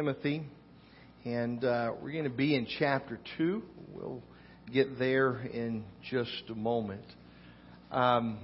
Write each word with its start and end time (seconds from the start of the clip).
Timothy, 0.00 0.42
and 1.26 1.62
uh, 1.62 1.92
we're 2.00 2.12
going 2.12 2.24
to 2.24 2.30
be 2.30 2.56
in 2.56 2.66
chapter 2.78 3.20
2. 3.36 3.62
We'll 3.92 4.22
get 4.72 4.98
there 4.98 5.42
in 5.42 5.84
just 6.10 6.44
a 6.48 6.54
moment. 6.54 7.04
Um, 7.90 8.38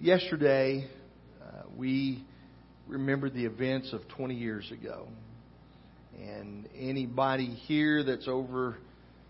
yesterday, 0.00 0.88
uh, 1.42 1.64
we 1.76 2.24
remembered 2.88 3.34
the 3.34 3.44
events 3.44 3.92
of 3.92 4.00
20 4.16 4.34
years 4.34 4.72
ago. 4.72 5.08
And 6.18 6.70
anybody 6.74 7.48
here 7.48 8.02
that's 8.02 8.28
over, 8.28 8.78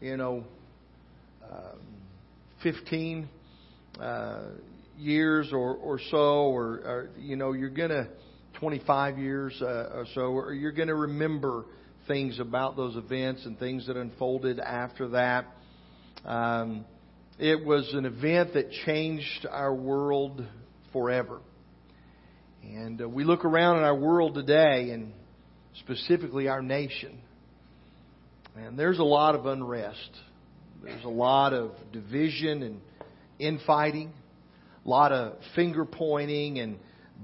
you 0.01 0.17
know, 0.17 0.45
um, 1.43 1.81
15, 2.63 3.29
uh, 4.01 4.43
years 4.99 5.51
or, 5.53 5.75
or 5.75 5.99
so, 6.11 6.17
or, 6.17 6.65
or 6.65 7.11
you 7.19 7.37
know, 7.37 7.53
you're 7.53 7.69
gonna 7.69 8.09
25 8.61 9.19
years 9.19 9.57
uh, 9.61 9.91
or 9.95 10.07
so, 10.15 10.21
or 10.21 10.53
you're 10.53 10.73
gonna 10.73 10.95
remember 10.95 11.65
things 12.07 12.39
about 12.39 12.77
those 12.77 12.97
events 12.97 13.45
and 13.45 13.59
things 13.59 13.87
that 13.87 13.97
unfolded 13.97 14.61
after 14.61 15.09
that. 15.09 15.47
Um, 16.25 16.85
it 17.39 17.65
was 17.65 17.93
an 17.93 18.07
event 18.07 18.55
that 18.55 18.71
changed 18.87 19.47
our 19.51 19.75
world 19.75 20.45
forever. 20.93 21.41
And 22.63 23.03
uh, 23.03 23.09
we 23.09 23.25
look 23.25 23.45
around 23.45 23.79
in 23.79 23.85
our 23.85 23.95
world 23.95 24.35
today, 24.35 24.91
and 24.91 25.13
specifically 25.81 26.49
our 26.49 26.63
nation, 26.63 27.19
and 28.57 28.79
there's 28.79 28.99
a 28.99 29.05
lot 29.05 29.35
of 29.35 29.47
unrest. 29.47 30.11
There's 30.83 31.05
a 31.05 31.09
lot 31.09 31.53
of 31.53 31.73
division 31.93 32.63
and 32.63 32.81
infighting 33.39 34.13
a 34.87 34.89
lot 34.89 35.11
of 35.13 35.35
finger 35.55 35.85
pointing 35.85 36.59
and 36.59 36.79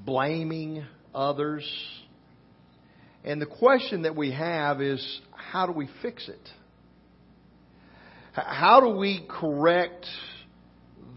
blaming 0.04 0.84
others. 1.14 1.64
And 3.24 3.40
the 3.40 3.46
question 3.46 4.02
that 4.02 4.16
we 4.16 4.32
have 4.32 4.80
is 4.80 5.20
how 5.34 5.66
do 5.66 5.72
we 5.72 5.88
fix 6.02 6.28
it? 6.28 6.48
How 8.32 8.80
do 8.80 8.96
we 8.96 9.26
correct 9.28 10.06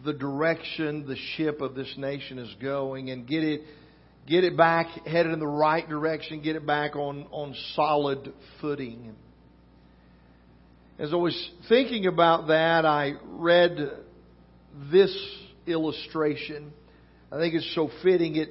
the 0.04 0.14
direction 0.14 1.08
the 1.08 1.16
ship 1.36 1.62
of 1.62 1.74
this 1.74 1.94
nation 1.98 2.38
is 2.38 2.54
going 2.62 3.10
and 3.10 3.26
get 3.26 3.44
it 3.44 3.62
get 4.28 4.44
it 4.44 4.58
back 4.58 4.88
headed 5.06 5.32
in 5.32 5.40
the 5.40 5.48
right 5.48 5.88
direction, 5.88 6.42
get 6.42 6.56
it 6.56 6.66
back 6.66 6.96
on, 6.96 7.26
on 7.32 7.56
solid 7.76 8.34
footing? 8.59 9.16
As 10.98 11.14
I 11.14 11.18
was 11.18 11.52
thinking 11.70 12.06
about 12.06 12.48
that, 12.48 12.86
I 12.86 13.14
read 13.26 13.78
this 14.92 15.16
illustration. 15.68 16.72
I 17.32 17.38
think 17.38 17.54
it's 17.54 17.76
so 17.76 17.90
fitting. 18.02 18.36
It 18.36 18.50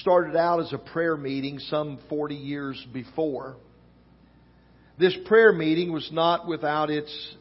started 0.00 0.36
out 0.36 0.60
as 0.60 0.72
a 0.72 0.78
prayer 0.78 1.16
meeting 1.16 1.58
some 1.58 1.98
40 2.08 2.34
years 2.34 2.84
before. 2.92 3.56
This 4.98 5.16
prayer 5.26 5.52
meeting 5.52 5.92
was 5.92 6.08
not 6.12 6.46
without 6.46 6.90
its 6.90 7.34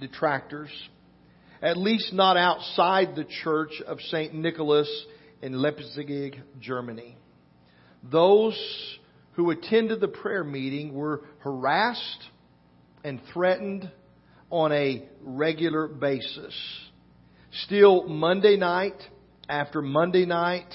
detractors, 0.00 0.70
at 1.62 1.76
least 1.76 2.12
not 2.12 2.36
outside 2.36 3.14
the 3.14 3.26
church 3.42 3.80
of 3.86 4.00
St. 4.00 4.34
Nicholas 4.34 4.88
in 5.42 5.54
Leipzig, 5.54 6.40
Germany. 6.60 7.16
Those 8.02 8.58
who 9.32 9.50
attended 9.50 10.00
the 10.00 10.08
prayer 10.08 10.44
meeting 10.44 10.94
were 10.94 11.22
harassed 11.40 12.24
and 13.04 13.20
threatened 13.32 13.90
on 14.50 14.72
a 14.72 15.06
regular 15.22 15.86
basis. 15.86 16.54
Still, 17.64 18.06
Monday 18.08 18.56
night 18.56 19.00
after 19.48 19.82
Monday 19.82 20.26
night 20.26 20.68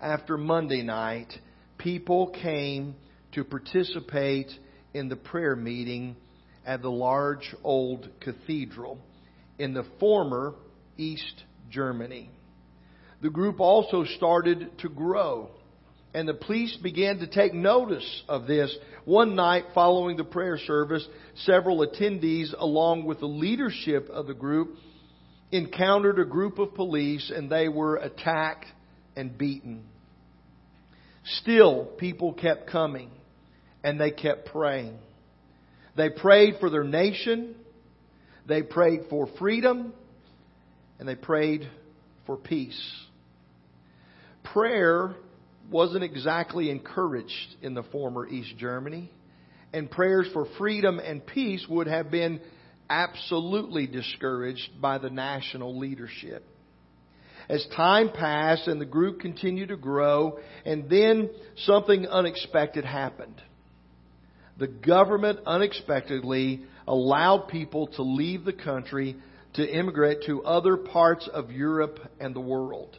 after 0.00 0.38
Monday 0.38 0.82
night, 0.82 1.32
people 1.78 2.28
came 2.42 2.94
to 3.32 3.44
participate 3.44 4.50
in 4.94 5.08
the 5.08 5.16
prayer 5.16 5.54
meeting 5.54 6.16
at 6.66 6.82
the 6.82 6.90
large 6.90 7.54
old 7.62 8.08
cathedral 8.20 8.98
in 9.58 9.74
the 9.74 9.84
former 9.98 10.54
East 10.96 11.44
Germany. 11.70 12.30
The 13.22 13.30
group 13.30 13.60
also 13.60 14.04
started 14.04 14.78
to 14.78 14.88
grow, 14.88 15.50
and 16.14 16.26
the 16.26 16.34
police 16.34 16.76
began 16.82 17.18
to 17.18 17.26
take 17.26 17.52
notice 17.52 18.22
of 18.26 18.46
this. 18.46 18.74
One 19.04 19.36
night 19.36 19.64
following 19.74 20.16
the 20.16 20.24
prayer 20.24 20.58
service, 20.58 21.06
several 21.44 21.86
attendees, 21.86 22.54
along 22.58 23.04
with 23.04 23.20
the 23.20 23.26
leadership 23.26 24.08
of 24.08 24.26
the 24.26 24.34
group, 24.34 24.70
encountered 25.52 26.18
a 26.18 26.24
group 26.24 26.58
of 26.58 26.74
police 26.74 27.30
and 27.34 27.50
they 27.50 27.68
were 27.68 27.96
attacked 27.96 28.66
and 29.16 29.36
beaten. 29.36 29.84
Still, 31.24 31.84
people 31.98 32.32
kept 32.32 32.70
coming 32.70 33.10
and 33.82 34.00
they 34.00 34.10
kept 34.10 34.46
praying. 34.46 34.98
They 35.96 36.10
prayed 36.10 36.54
for 36.60 36.70
their 36.70 36.84
nation, 36.84 37.54
they 38.46 38.62
prayed 38.62 39.02
for 39.10 39.28
freedom, 39.38 39.92
and 40.98 41.08
they 41.08 41.14
prayed 41.14 41.68
for 42.26 42.36
peace. 42.36 42.80
Prayer 44.44 45.14
wasn't 45.70 46.04
exactly 46.04 46.70
encouraged 46.70 47.56
in 47.62 47.74
the 47.74 47.82
former 47.84 48.26
East 48.26 48.56
Germany, 48.58 49.10
and 49.72 49.90
prayers 49.90 50.28
for 50.32 50.46
freedom 50.58 50.98
and 50.98 51.24
peace 51.24 51.64
would 51.68 51.86
have 51.86 52.10
been 52.10 52.40
absolutely 52.88 53.86
discouraged 53.86 54.80
by 54.80 54.98
the 54.98 55.10
national 55.10 55.78
leadership. 55.78 56.44
As 57.50 57.66
time 57.74 58.10
passed 58.10 58.68
and 58.68 58.80
the 58.80 58.86
group 58.86 59.18
continued 59.18 59.70
to 59.70 59.76
grow, 59.76 60.38
and 60.64 60.88
then 60.88 61.30
something 61.64 62.06
unexpected 62.06 62.84
happened. 62.84 63.42
The 64.56 64.68
government 64.68 65.40
unexpectedly 65.46 66.60
allowed 66.86 67.48
people 67.48 67.88
to 67.88 68.02
leave 68.02 68.44
the 68.44 68.52
country 68.52 69.16
to 69.54 69.68
immigrate 69.68 70.22
to 70.26 70.44
other 70.44 70.76
parts 70.76 71.28
of 71.32 71.50
Europe 71.50 71.98
and 72.20 72.36
the 72.36 72.40
world. 72.40 72.96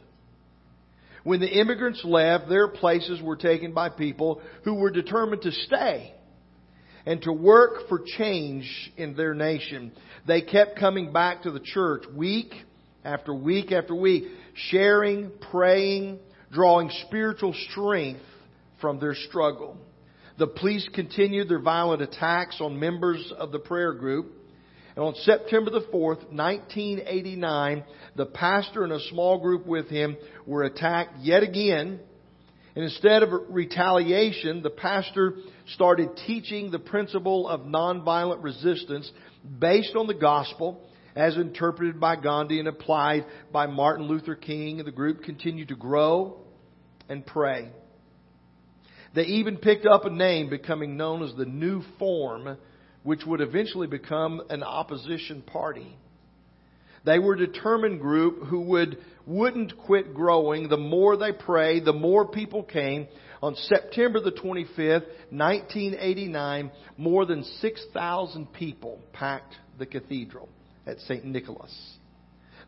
When 1.24 1.40
the 1.40 1.48
immigrants 1.48 2.04
left, 2.04 2.50
their 2.50 2.68
places 2.68 3.22
were 3.22 3.36
taken 3.36 3.72
by 3.72 3.88
people 3.88 4.42
who 4.64 4.74
were 4.74 4.90
determined 4.90 5.40
to 5.42 5.52
stay 5.52 6.12
and 7.06 7.22
to 7.22 7.32
work 7.32 7.88
for 7.88 8.02
change 8.18 8.92
in 8.98 9.16
their 9.16 9.32
nation. 9.32 9.92
They 10.26 10.42
kept 10.42 10.78
coming 10.78 11.10
back 11.10 11.44
to 11.44 11.50
the 11.50 11.60
church 11.60 12.02
week 12.14 12.52
after 13.04 13.34
week 13.34 13.72
after 13.72 13.94
week, 13.94 14.24
sharing, 14.54 15.30
praying, 15.50 16.18
drawing 16.50 16.90
spiritual 17.06 17.54
strength 17.70 18.20
from 18.80 19.00
their 19.00 19.14
struggle. 19.14 19.76
The 20.38 20.46
police 20.46 20.88
continued 20.94 21.48
their 21.48 21.60
violent 21.60 22.02
attacks 22.02 22.60
on 22.60 22.78
members 22.78 23.32
of 23.36 23.52
the 23.52 23.58
prayer 23.58 23.92
group. 23.92 24.32
And 24.96 25.04
on 25.04 25.14
September 25.22 25.70
the 25.70 25.86
4th, 25.92 26.30
1989, 26.32 27.84
the 28.16 28.26
pastor 28.26 28.84
and 28.84 28.92
a 28.92 29.00
small 29.08 29.40
group 29.40 29.66
with 29.66 29.88
him 29.88 30.16
were 30.46 30.64
attacked 30.64 31.20
yet 31.20 31.42
again 31.42 32.00
and 32.74 32.84
instead 32.84 33.22
of 33.22 33.30
retaliation, 33.50 34.62
the 34.62 34.70
pastor 34.70 35.34
started 35.74 36.08
teaching 36.26 36.70
the 36.70 36.78
principle 36.78 37.46
of 37.48 37.62
nonviolent 37.62 38.42
resistance 38.42 39.10
based 39.58 39.94
on 39.94 40.06
the 40.06 40.14
gospel 40.14 40.80
as 41.14 41.36
interpreted 41.36 42.00
by 42.00 42.16
Gandhi 42.16 42.58
and 42.58 42.68
applied 42.68 43.26
by 43.52 43.66
Martin 43.66 44.06
Luther 44.06 44.34
King. 44.34 44.78
The 44.84 44.90
group 44.90 45.22
continued 45.22 45.68
to 45.68 45.76
grow 45.76 46.40
and 47.08 47.24
pray. 47.24 47.70
They 49.14 49.24
even 49.24 49.58
picked 49.58 49.86
up 49.86 50.04
a 50.04 50.10
name 50.10 50.48
becoming 50.48 50.96
known 50.96 51.22
as 51.22 51.34
the 51.34 51.44
New 51.44 51.82
Forum, 51.98 52.56
which 53.02 53.26
would 53.26 53.40
eventually 53.40 53.86
become 53.86 54.42
an 54.48 54.62
opposition 54.62 55.42
party. 55.42 55.98
They 57.04 57.18
were 57.18 57.34
a 57.34 57.46
determined 57.46 58.00
group 58.00 58.44
who 58.44 58.60
would, 58.60 58.96
wouldn't 59.26 59.76
quit 59.76 60.14
growing. 60.14 60.68
The 60.68 60.76
more 60.76 61.16
they 61.16 61.32
prayed, 61.32 61.84
the 61.84 61.92
more 61.92 62.28
people 62.28 62.62
came. 62.62 63.08
On 63.42 63.56
September 63.56 64.20
the 64.20 64.30
25th, 64.30 65.06
1989, 65.30 66.70
more 66.96 67.26
than 67.26 67.42
6,000 67.42 68.52
people 68.52 69.00
packed 69.12 69.56
the 69.78 69.86
cathedral 69.86 70.48
at 70.86 70.98
St. 71.00 71.24
Nicholas. 71.24 71.72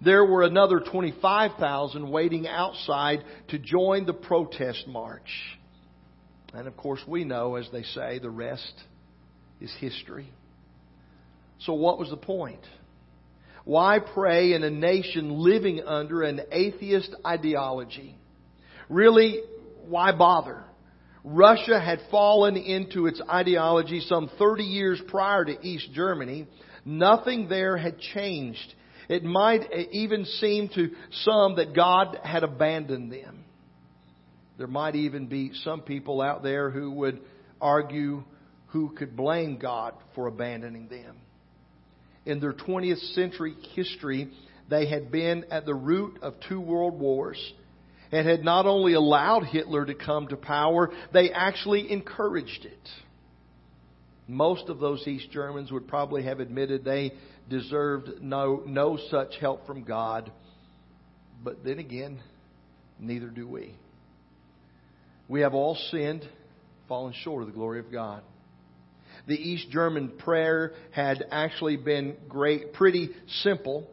There 0.05 0.25
were 0.25 0.43
another 0.43 0.81
25,000 0.81 2.11
waiting 2.11 2.47
outside 2.47 3.25
to 3.49 3.59
join 3.59 4.07
the 4.07 4.13
protest 4.13 4.87
march. 4.87 5.31
And 6.53 6.69
of 6.69 6.77
course, 6.77 7.01
we 7.07 7.25
know, 7.25 7.57
as 7.57 7.69
they 7.73 7.83
say, 7.83 8.19
the 8.19 8.31
rest 8.31 8.75
is 9.61 9.75
history. 9.81 10.29
So, 11.61 11.75
what 11.75 11.99
was 11.99 12.11
the 12.11 12.17
point? 12.17 12.61
Why 13.65 13.99
pray 13.99 14.53
in 14.53 14.63
a 14.63 14.71
nation 14.71 15.39
living 15.39 15.81
under 15.81 16.23
an 16.23 16.41
atheist 16.53 17.15
ideology? 17.25 18.15
Really, 18.89 19.41
why 19.89 20.13
bother? 20.13 20.63
Russia 21.25 21.81
had 21.81 22.01
fallen 22.11 22.57
into 22.57 23.07
its 23.07 23.21
ideology 23.31 24.01
some 24.01 24.31
30 24.39 24.65
years 24.65 25.01
prior 25.09 25.45
to 25.47 25.67
East 25.67 25.91
Germany. 25.95 26.47
Nothing 26.85 27.49
there 27.49 27.77
had 27.77 27.99
changed. 27.99 28.75
It 29.09 29.25
might 29.25 29.63
even 29.93 30.25
seem 30.25 30.69
to 30.71 30.91
some 31.25 31.57
that 31.57 31.75
God 31.75 32.19
had 32.23 32.43
abandoned 32.43 33.13
them. 33.13 33.45
There 34.57 34.67
might 34.67 34.95
even 34.95 35.27
be 35.27 35.53
some 35.65 35.81
people 35.81 36.21
out 36.23 36.43
there 36.43 36.71
who 36.71 36.91
would 36.93 37.21
argue 37.61 38.25
who 38.69 38.91
could 38.91 39.17
blame 39.17 39.59
God 39.59 39.95
for 40.15 40.27
abandoning 40.27 40.89
them. 40.89 41.17
In 42.27 42.41
their 42.41 42.53
20th 42.53 43.15
century 43.15 43.55
history, 43.75 44.31
they 44.69 44.89
had 44.89 45.11
been 45.11 45.45
at 45.51 45.67
the 45.67 45.75
root 45.75 46.19
of 46.23 46.35
two 46.49 46.61
world 46.61 46.99
wars 46.99 47.39
and 48.11 48.27
had 48.27 48.45
not 48.45 48.67
only 48.67 48.95
allowed 48.95 49.45
Hitler 49.45 49.85
to 49.85 49.95
come 49.95 50.29
to 50.29 50.37
power, 50.37 50.91
they 51.13 51.31
actually 51.31 51.91
encouraged 51.91 52.65
it. 52.65 52.89
Most 54.27 54.69
of 54.69 54.79
those 54.79 55.07
East 55.07 55.31
Germans 55.31 55.71
would 55.71 55.87
probably 55.87 56.23
have 56.23 56.41
admitted 56.41 56.85
they 56.85 57.13
deserved 57.51 58.23
no, 58.23 58.63
no 58.67 58.99
such 59.11 59.37
help 59.41 59.67
from 59.67 59.85
God. 59.85 60.33
But 61.43 61.63
then 61.65 61.79
again, 61.79 62.21
neither 62.99 63.29
do 63.29 63.47
we. 63.47 63.75
We 65.29 65.41
have 65.41 65.55
all 65.55 65.75
sinned, 65.91 66.27
fallen 66.89 67.15
short 67.23 67.43
of 67.43 67.49
the 67.49 67.55
glory 67.55 67.81
of 67.81 67.93
God. 67.93 68.23
The 69.27 69.35
East 69.35 69.71
German 69.71 70.11
prayer 70.19 70.73
had 70.91 71.25
actually 71.31 71.77
been 71.77 72.17
great, 72.29 72.75
pretty 72.75 73.11
simple, 73.43 73.89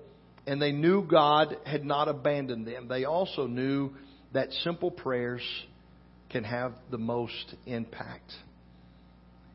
and 0.45 0.61
they 0.61 0.71
knew 0.71 1.03
God 1.03 1.57
had 1.65 1.85
not 1.85 2.07
abandoned 2.07 2.67
them. 2.67 2.87
They 2.87 3.05
also 3.05 3.47
knew 3.47 3.91
that 4.33 4.51
simple 4.63 4.91
prayers 4.91 5.41
can 6.29 6.43
have 6.43 6.73
the 6.89 6.97
most 6.97 7.55
impact. 7.65 8.31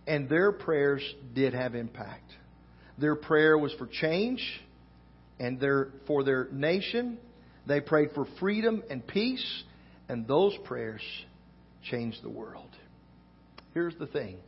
And 0.07 0.29
their 0.29 0.53
prayers 0.53 1.03
did 1.35 1.55
have 1.55 1.75
impact. 1.75 2.31
Their 2.99 3.17
prayer 3.17 3.59
was 3.59 3.73
for 3.75 3.87
change 3.87 4.41
and 5.39 5.61
their, 5.61 5.89
for 6.07 6.25
their 6.25 6.49
nation. 6.53 7.19
They 7.67 7.81
prayed 7.81 8.11
for 8.15 8.27
freedom 8.39 8.83
and 8.89 9.07
peace, 9.07 9.65
and 10.09 10.27
those 10.27 10.57
prayers 10.65 11.03
changed 11.91 12.23
the 12.23 12.31
world. 12.31 12.71
Here's 13.75 13.97
the 13.97 14.07
thing 14.07 14.39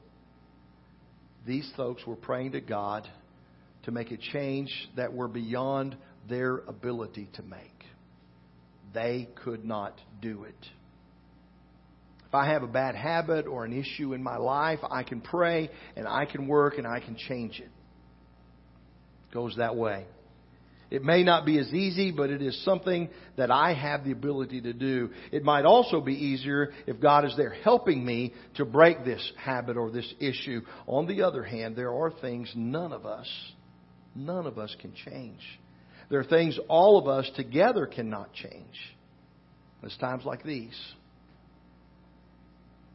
these 1.47 1.71
folks 1.77 2.07
were 2.07 2.17
praying 2.17 2.53
to 2.53 2.61
God 2.61 3.09
to 3.85 3.91
make 3.91 4.11
a 4.11 4.17
change 4.17 4.71
that 4.97 5.13
were 5.13 5.29
beyond 5.29 5.97
their 6.29 6.59
ability 6.59 7.29
to 7.35 7.43
make. 7.43 7.61
They 8.93 9.29
could 9.45 9.65
not 9.65 9.99
do 10.21 10.45
it. 10.45 10.67
If 12.29 12.35
I 12.35 12.47
have 12.51 12.63
a 12.63 12.69
bad 12.69 12.95
habit 12.95 13.47
or 13.47 13.65
an 13.65 13.73
issue 13.73 14.13
in 14.13 14.23
my 14.23 14.37
life, 14.37 14.81
I 14.91 15.03
can 15.03 15.23
pray 15.23 15.71
and 15.97 16.07
I 16.07 16.27
can 16.27 16.47
work 16.47 16.77
and 16.77 16.87
I 16.87 17.01
can 17.01 17.17
change 17.17 17.59
it. 17.59 17.71
It 19.31 19.35
goes 19.35 19.57
that 19.57 19.77
way. 19.77 20.05
It 20.91 21.03
may 21.03 21.23
not 21.23 21.47
be 21.47 21.59
as 21.59 21.73
easy, 21.73 22.13
but 22.13 22.31
it 22.31 22.41
is 22.41 22.65
something 22.65 23.09
that 23.37 23.51
I 23.51 23.75
have 23.75 24.05
the 24.05 24.13
ability 24.13 24.63
to 24.63 24.73
do. 24.73 25.11
It 25.33 25.43
might 25.43 25.65
also 25.65 26.01
be 26.01 26.15
easier 26.15 26.73
if 26.87 27.01
God 27.01 27.25
is 27.25 27.35
there 27.37 27.51
helping 27.51 28.05
me 28.05 28.35
to 28.55 28.65
break 28.65 29.05
this 29.05 29.33
habit 29.37 29.77
or 29.77 29.91
this 29.91 30.13
issue. 30.19 30.63
On 30.87 31.07
the 31.07 31.23
other 31.23 31.43
hand, 31.43 31.77
there 31.77 31.93
are 31.93 32.11
things 32.11 32.51
none 32.55 32.93
of 32.93 33.05
us, 33.05 33.29
none 34.15 34.47
of 34.47 34.59
us 34.59 34.75
can 34.81 34.95
change. 34.95 35.41
There 36.11 36.21
are 36.21 36.25
things 36.25 36.59
all 36.69 36.99
of 36.99 37.07
us 37.07 37.31
together 37.37 37.87
cannot 37.87 38.33
change. 38.33 38.97
It's 39.83 39.97
times 39.99 40.25
like 40.25 40.43
these 40.43 40.77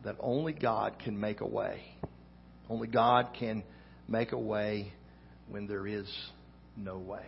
that 0.03 0.15
only 0.19 0.53
God 0.53 0.99
can 1.03 1.19
make 1.19 1.41
a 1.41 1.47
way. 1.47 1.81
Only 2.69 2.87
God 2.87 3.29
can 3.37 3.63
make 4.07 4.31
a 4.31 4.37
way 4.37 4.91
when 5.49 5.67
there 5.67 5.87
is 5.87 6.07
no 6.75 6.97
way. 6.97 7.25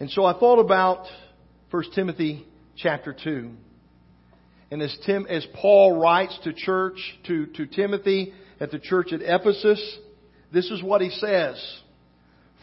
And 0.00 0.10
so 0.10 0.24
I 0.24 0.38
thought 0.38 0.60
about 0.60 1.06
1 1.70 1.84
Timothy 1.94 2.46
chapter 2.76 3.14
2. 3.24 3.50
And 4.70 4.82
as, 4.82 4.96
Tim, 5.06 5.26
as 5.28 5.46
Paul 5.54 6.00
writes 6.00 6.38
to 6.44 6.52
church, 6.52 6.98
to, 7.26 7.46
to 7.46 7.66
Timothy 7.66 8.32
at 8.60 8.70
the 8.70 8.78
church 8.78 9.12
at 9.12 9.20
Ephesus, 9.22 9.98
this 10.52 10.70
is 10.70 10.82
what 10.82 11.00
he 11.00 11.10
says. 11.10 11.56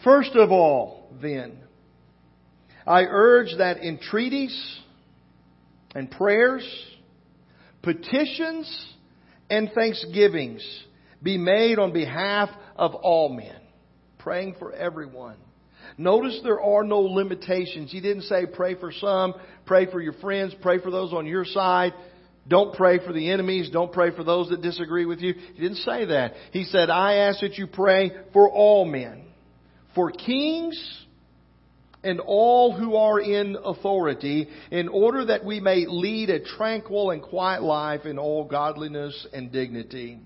First 0.04 0.36
of 0.36 0.52
all, 0.52 1.10
then, 1.22 1.58
I 2.86 3.04
urge 3.04 3.58
that 3.58 3.78
entreaties 3.78 4.80
and 5.96 6.12
prayers, 6.12 6.64
petitions 7.86 8.88
and 9.50 9.72
thanksgivings 9.74 10.62
be 11.22 11.38
made 11.38 11.80
on 11.80 11.94
behalf 11.94 12.50
of 12.76 12.96
all 12.96 13.30
men, 13.30 13.56
praying 14.18 14.56
for 14.60 14.74
everyone. 14.74 15.38
Notice 15.98 16.42
there 16.44 16.60
are 16.60 16.84
no 16.84 17.00
limitations. 17.00 17.92
He 17.92 18.02
didn't 18.02 18.24
say 18.24 18.48
pray 18.52 18.76
for 18.76 18.92
some, 18.92 19.36
pray 19.66 19.90
for 19.90 20.02
your 20.02 20.14
friends, 20.14 20.54
pray 20.62 20.80
for 20.82 20.90
those 20.92 21.14
on 21.14 21.28
your 21.28 21.46
side. 21.46 21.94
Don't 22.48 22.76
pray 22.76 23.00
for 23.06 23.14
the 23.14 23.30
enemies. 23.32 23.70
Don't 23.72 23.94
pray 23.94 24.16
for 24.16 24.24
those 24.24 24.50
that 24.50 24.62
disagree 24.62 25.06
with 25.06 25.20
you. 25.20 25.34
He 25.34 25.62
didn't 25.62 25.78
say 25.78 26.06
that. 26.06 26.34
He 26.52 26.64
said, 26.64 26.90
I 26.90 27.16
ask 27.28 27.40
that 27.42 27.58
you 27.58 27.68
pray 27.68 28.12
for 28.34 28.50
all 28.52 28.86
men, 28.86 29.26
for 29.94 30.12
kings, 30.12 31.05
and 32.06 32.20
all 32.20 32.72
who 32.72 32.96
are 32.96 33.20
in 33.20 33.58
authority, 33.64 34.48
in 34.72 34.88
order 34.88 35.26
that 35.26 35.44
we 35.44 35.60
may 35.60 35.86
lead 35.88 36.30
a 36.30 36.40
tranquil 36.40 37.12
and 37.12 37.22
quiet 37.22 37.64
life 37.64 38.06
in 38.06 38.20
all 38.20 38.46
godliness 38.46 39.28
and 39.34 39.52
dignity. 39.52 40.20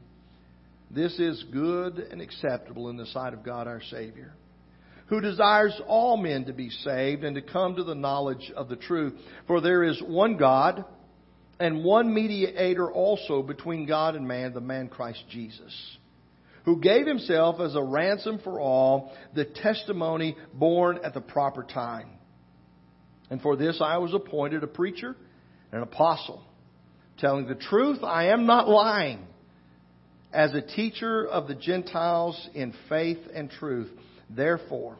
This 0.91 1.17
is 1.19 1.43
good 1.53 1.99
and 1.99 2.21
acceptable 2.21 2.89
in 2.89 2.97
the 2.97 3.05
sight 3.07 3.33
of 3.33 3.43
God 3.43 3.67
our 3.67 3.81
Savior, 3.89 4.33
who 5.07 5.21
desires 5.21 5.79
all 5.87 6.17
men 6.17 6.45
to 6.45 6.53
be 6.53 6.69
saved 6.69 7.23
and 7.23 7.35
to 7.35 7.41
come 7.41 7.75
to 7.75 7.83
the 7.83 7.95
knowledge 7.95 8.51
of 8.55 8.67
the 8.67 8.75
truth. 8.75 9.13
For 9.47 9.61
there 9.61 9.83
is 9.83 10.01
one 10.05 10.35
God 10.37 10.83
and 11.59 11.83
one 11.83 12.13
mediator 12.13 12.91
also 12.91 13.41
between 13.41 13.85
God 13.85 14.15
and 14.15 14.27
man, 14.27 14.53
the 14.53 14.61
man 14.61 14.89
Christ 14.89 15.23
Jesus 15.29 15.97
who 16.65 16.79
gave 16.79 17.07
himself 17.07 17.59
as 17.59 17.75
a 17.75 17.81
ransom 17.81 18.39
for 18.43 18.59
all, 18.59 19.11
the 19.35 19.45
testimony 19.45 20.35
born 20.53 20.99
at 21.03 21.13
the 21.13 21.21
proper 21.21 21.63
time. 21.63 22.09
And 23.29 23.41
for 23.41 23.55
this 23.55 23.79
I 23.83 23.97
was 23.97 24.13
appointed 24.13 24.63
a 24.63 24.67
preacher 24.67 25.15
and 25.71 25.81
an 25.81 25.83
apostle, 25.83 26.43
telling 27.17 27.47
the 27.47 27.55
truth, 27.55 27.99
I 28.03 28.29
am 28.29 28.45
not 28.45 28.67
lying, 28.67 29.25
as 30.33 30.53
a 30.53 30.61
teacher 30.61 31.27
of 31.27 31.47
the 31.47 31.55
Gentiles 31.55 32.49
in 32.53 32.73
faith 32.87 33.19
and 33.33 33.49
truth. 33.49 33.89
Therefore, 34.29 34.97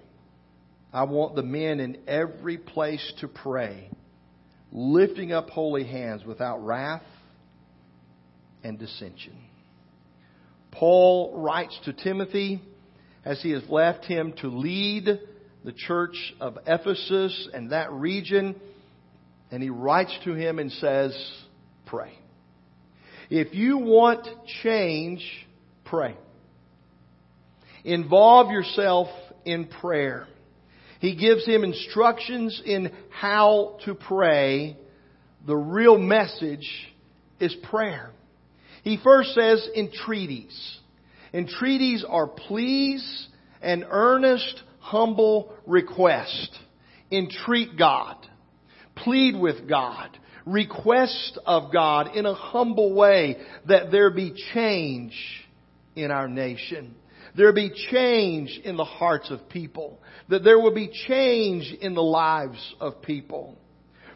I 0.92 1.04
want 1.04 1.36
the 1.36 1.44
men 1.44 1.80
in 1.80 2.00
every 2.08 2.58
place 2.58 3.14
to 3.20 3.28
pray, 3.28 3.90
lifting 4.72 5.32
up 5.32 5.50
holy 5.50 5.84
hands 5.84 6.24
without 6.26 6.66
wrath 6.66 7.04
and 8.64 8.80
dissension. 8.80 9.38
Paul 10.80 11.34
writes 11.36 11.78
to 11.84 11.92
Timothy 11.92 12.62
as 13.26 13.42
he 13.42 13.52
has 13.52 13.64
left 13.68 14.06
him 14.06 14.34
to 14.40 14.48
lead 14.48 15.08
the 15.66 15.74
church 15.74 16.34
of 16.40 16.58
Ephesus 16.66 17.50
and 17.54 17.74
that 17.74 17.92
region. 17.92 18.56
And 19.52 19.62
he 19.62 19.70
writes 19.70 20.18
to 20.24 20.34
him 20.34 20.58
and 20.58 20.72
says, 20.72 21.14
Pray. 21.86 22.14
If 23.30 23.54
you 23.54 23.78
want 23.80 24.26
change, 24.64 25.22
pray. 25.84 26.16
Involve 27.84 28.50
yourself 28.50 29.10
in 29.44 29.66
prayer. 29.66 30.28
He 31.02 31.18
gives 31.18 31.46
him 31.46 31.66
instructions 31.66 32.62
in 32.66 32.94
how 33.10 33.80
to 33.84 33.96
pray. 33.96 34.78
The 35.46 35.58
real 35.58 35.98
message 35.98 36.70
is 37.42 37.54
prayer. 37.70 38.12
He 38.84 38.98
first 39.04 39.34
says 39.34 39.68
entreaties. 39.76 40.80
Entreaties 41.34 42.06
are 42.08 42.28
pleas 42.28 43.28
and 43.62 43.86
earnest, 43.90 44.64
humble 44.80 45.54
request. 45.66 46.58
Entreat 47.12 47.78
God. 47.78 48.18
Plead 48.96 49.36
with 49.36 49.68
God. 49.68 50.18
Request 50.46 51.38
of 51.46 51.72
God 51.72 52.16
in 52.16 52.26
a 52.26 52.34
humble 52.34 52.94
way 52.96 53.38
that 53.68 53.92
there 53.92 54.10
be 54.10 54.34
change 54.54 55.14
in 55.96 56.12
our 56.12 56.28
nation. 56.28 56.96
There 57.36 57.54
be 57.54 57.72
change 57.92 58.60
in 58.64 58.76
the 58.76 58.86
hearts 58.86 59.30
of 59.30 59.50
people. 59.50 60.02
That 60.30 60.44
there 60.44 60.60
will 60.60 60.74
be 60.74 60.90
change 61.08 61.72
in 61.80 61.94
the 61.94 62.02
lives 62.02 62.76
of 62.80 63.02
people. 63.02 63.58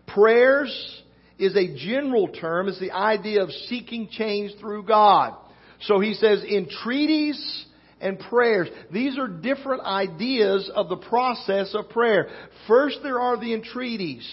Prayers 0.08 1.04
is 1.46 1.56
a 1.56 1.76
general 1.76 2.28
term. 2.28 2.68
It's 2.68 2.80
the 2.80 2.92
idea 2.92 3.44
of 3.44 3.52
seeking 3.52 4.08
change 4.10 4.52
through 4.60 4.84
God. 4.84 5.36
So 5.82 6.00
he 6.00 6.14
says 6.14 6.44
entreaties 6.44 7.66
and 8.00 8.20
prayers. 8.20 8.70
These 8.92 9.18
are 9.18 9.28
different 9.28 9.84
ideas 9.84 10.70
of 10.74 10.90
the 10.90 10.98
process 10.98 11.74
of 11.74 11.90
prayer. 11.90 12.28
First 12.68 13.00
there 13.04 13.20
are 13.20 13.38
the 13.38 13.54
entreaties. 13.54 14.28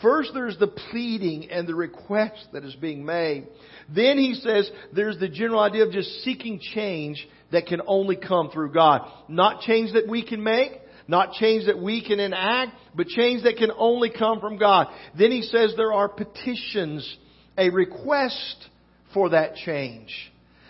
First 0.00 0.30
there's 0.32 0.58
the 0.58 0.66
pleading 0.68 1.50
and 1.50 1.66
the 1.66 1.74
request 1.74 2.48
that 2.52 2.64
is 2.64 2.74
being 2.76 3.04
made. 3.04 3.46
Then 3.94 4.16
he 4.16 4.34
says 4.34 4.70
there's 4.94 5.18
the 5.18 5.28
general 5.28 5.60
idea 5.60 5.84
of 5.84 5.92
just 5.92 6.22
seeking 6.22 6.58
change 6.58 7.28
that 7.52 7.66
can 7.66 7.82
only 7.86 8.16
come 8.16 8.50
through 8.50 8.72
God. 8.72 9.02
Not 9.28 9.60
change 9.60 9.92
that 9.92 10.08
we 10.08 10.26
can 10.26 10.42
make, 10.42 10.72
not 11.10 11.32
change 11.32 11.66
that 11.66 11.78
we 11.78 12.02
can 12.06 12.20
enact, 12.20 12.72
but 12.94 13.08
change 13.08 13.42
that 13.42 13.56
can 13.56 13.70
only 13.76 14.10
come 14.10 14.40
from 14.40 14.56
God. 14.56 14.86
Then 15.18 15.32
he 15.32 15.42
says 15.42 15.74
there 15.76 15.92
are 15.92 16.08
petitions 16.08 17.16
a 17.58 17.68
request 17.68 18.68
for 19.12 19.30
that 19.30 19.56
change. 19.56 20.14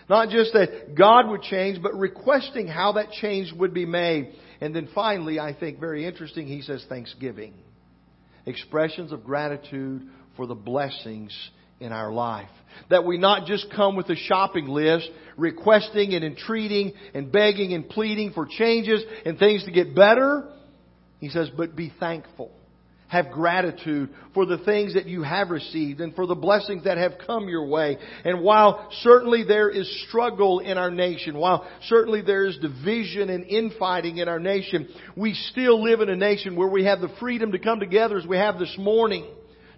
Not 0.09 0.29
just 0.29 0.51
that 0.53 0.95
God 0.97 1.29
would 1.29 1.43
change, 1.43 1.81
but 1.81 1.93
requesting 1.93 2.67
how 2.67 2.93
that 2.93 3.11
change 3.11 3.53
would 3.53 3.73
be 3.73 3.85
made. 3.85 4.33
And 4.59 4.75
then 4.75 4.89
finally, 4.93 5.39
I 5.39 5.53
think 5.53 5.79
very 5.79 6.05
interesting, 6.05 6.47
he 6.47 6.61
says 6.61 6.83
thanksgiving. 6.89 7.53
Expressions 8.45 9.11
of 9.11 9.23
gratitude 9.23 10.01
for 10.35 10.47
the 10.47 10.55
blessings 10.55 11.37
in 11.81 11.91
our 11.91 12.11
life. 12.11 12.49
That 12.89 13.05
we 13.05 13.17
not 13.17 13.45
just 13.45 13.67
come 13.75 13.95
with 13.95 14.09
a 14.09 14.15
shopping 14.15 14.67
list, 14.67 15.09
requesting 15.35 16.13
and 16.13 16.23
entreating 16.23 16.93
and 17.13 17.31
begging 17.31 17.73
and 17.73 17.89
pleading 17.89 18.31
for 18.31 18.45
changes 18.45 19.03
and 19.25 19.37
things 19.37 19.65
to 19.65 19.71
get 19.71 19.93
better. 19.93 20.47
He 21.19 21.29
says, 21.29 21.49
but 21.55 21.75
be 21.75 21.91
thankful 21.99 22.51
have 23.11 23.29
gratitude 23.29 24.09
for 24.33 24.45
the 24.45 24.57
things 24.59 24.93
that 24.93 25.05
you 25.05 25.21
have 25.21 25.49
received 25.49 25.99
and 25.99 26.15
for 26.15 26.25
the 26.25 26.33
blessings 26.33 26.85
that 26.85 26.97
have 26.97 27.11
come 27.27 27.49
your 27.49 27.67
way. 27.67 27.97
And 28.23 28.39
while 28.39 28.87
certainly 29.01 29.43
there 29.45 29.69
is 29.69 30.05
struggle 30.07 30.59
in 30.59 30.77
our 30.77 30.89
nation, 30.89 31.37
while 31.37 31.67
certainly 31.87 32.21
there 32.21 32.45
is 32.45 32.57
division 32.59 33.29
and 33.29 33.43
infighting 33.43 34.19
in 34.19 34.29
our 34.29 34.39
nation, 34.39 34.87
we 35.17 35.33
still 35.33 35.83
live 35.83 35.99
in 35.99 36.07
a 36.07 36.15
nation 36.15 36.55
where 36.55 36.69
we 36.69 36.85
have 36.85 37.01
the 37.01 37.13
freedom 37.19 37.51
to 37.51 37.59
come 37.59 37.81
together 37.81 38.17
as 38.17 38.25
we 38.25 38.37
have 38.37 38.57
this 38.57 38.73
morning 38.77 39.25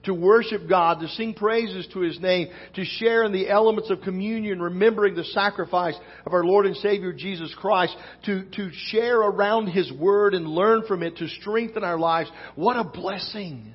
to 0.03 0.13
worship 0.13 0.67
God, 0.67 0.99
to 0.99 1.07
sing 1.09 1.33
praises 1.33 1.87
to 1.93 2.01
His 2.01 2.19
name, 2.19 2.49
to 2.75 2.83
share 2.83 3.23
in 3.23 3.31
the 3.31 3.49
elements 3.49 3.89
of 3.89 4.01
communion, 4.01 4.61
remembering 4.61 5.15
the 5.15 5.23
sacrifice 5.23 5.95
of 6.25 6.33
our 6.33 6.43
Lord 6.43 6.65
and 6.65 6.75
Savior 6.77 7.13
Jesus 7.13 7.53
Christ, 7.59 7.95
to, 8.25 8.43
to 8.51 8.69
share 8.87 9.19
around 9.19 9.67
His 9.67 9.91
Word 9.91 10.33
and 10.33 10.47
learn 10.47 10.83
from 10.87 11.03
it 11.03 11.17
to 11.17 11.27
strengthen 11.27 11.83
our 11.83 11.97
lives. 11.97 12.29
What 12.55 12.77
a 12.77 12.83
blessing! 12.83 13.73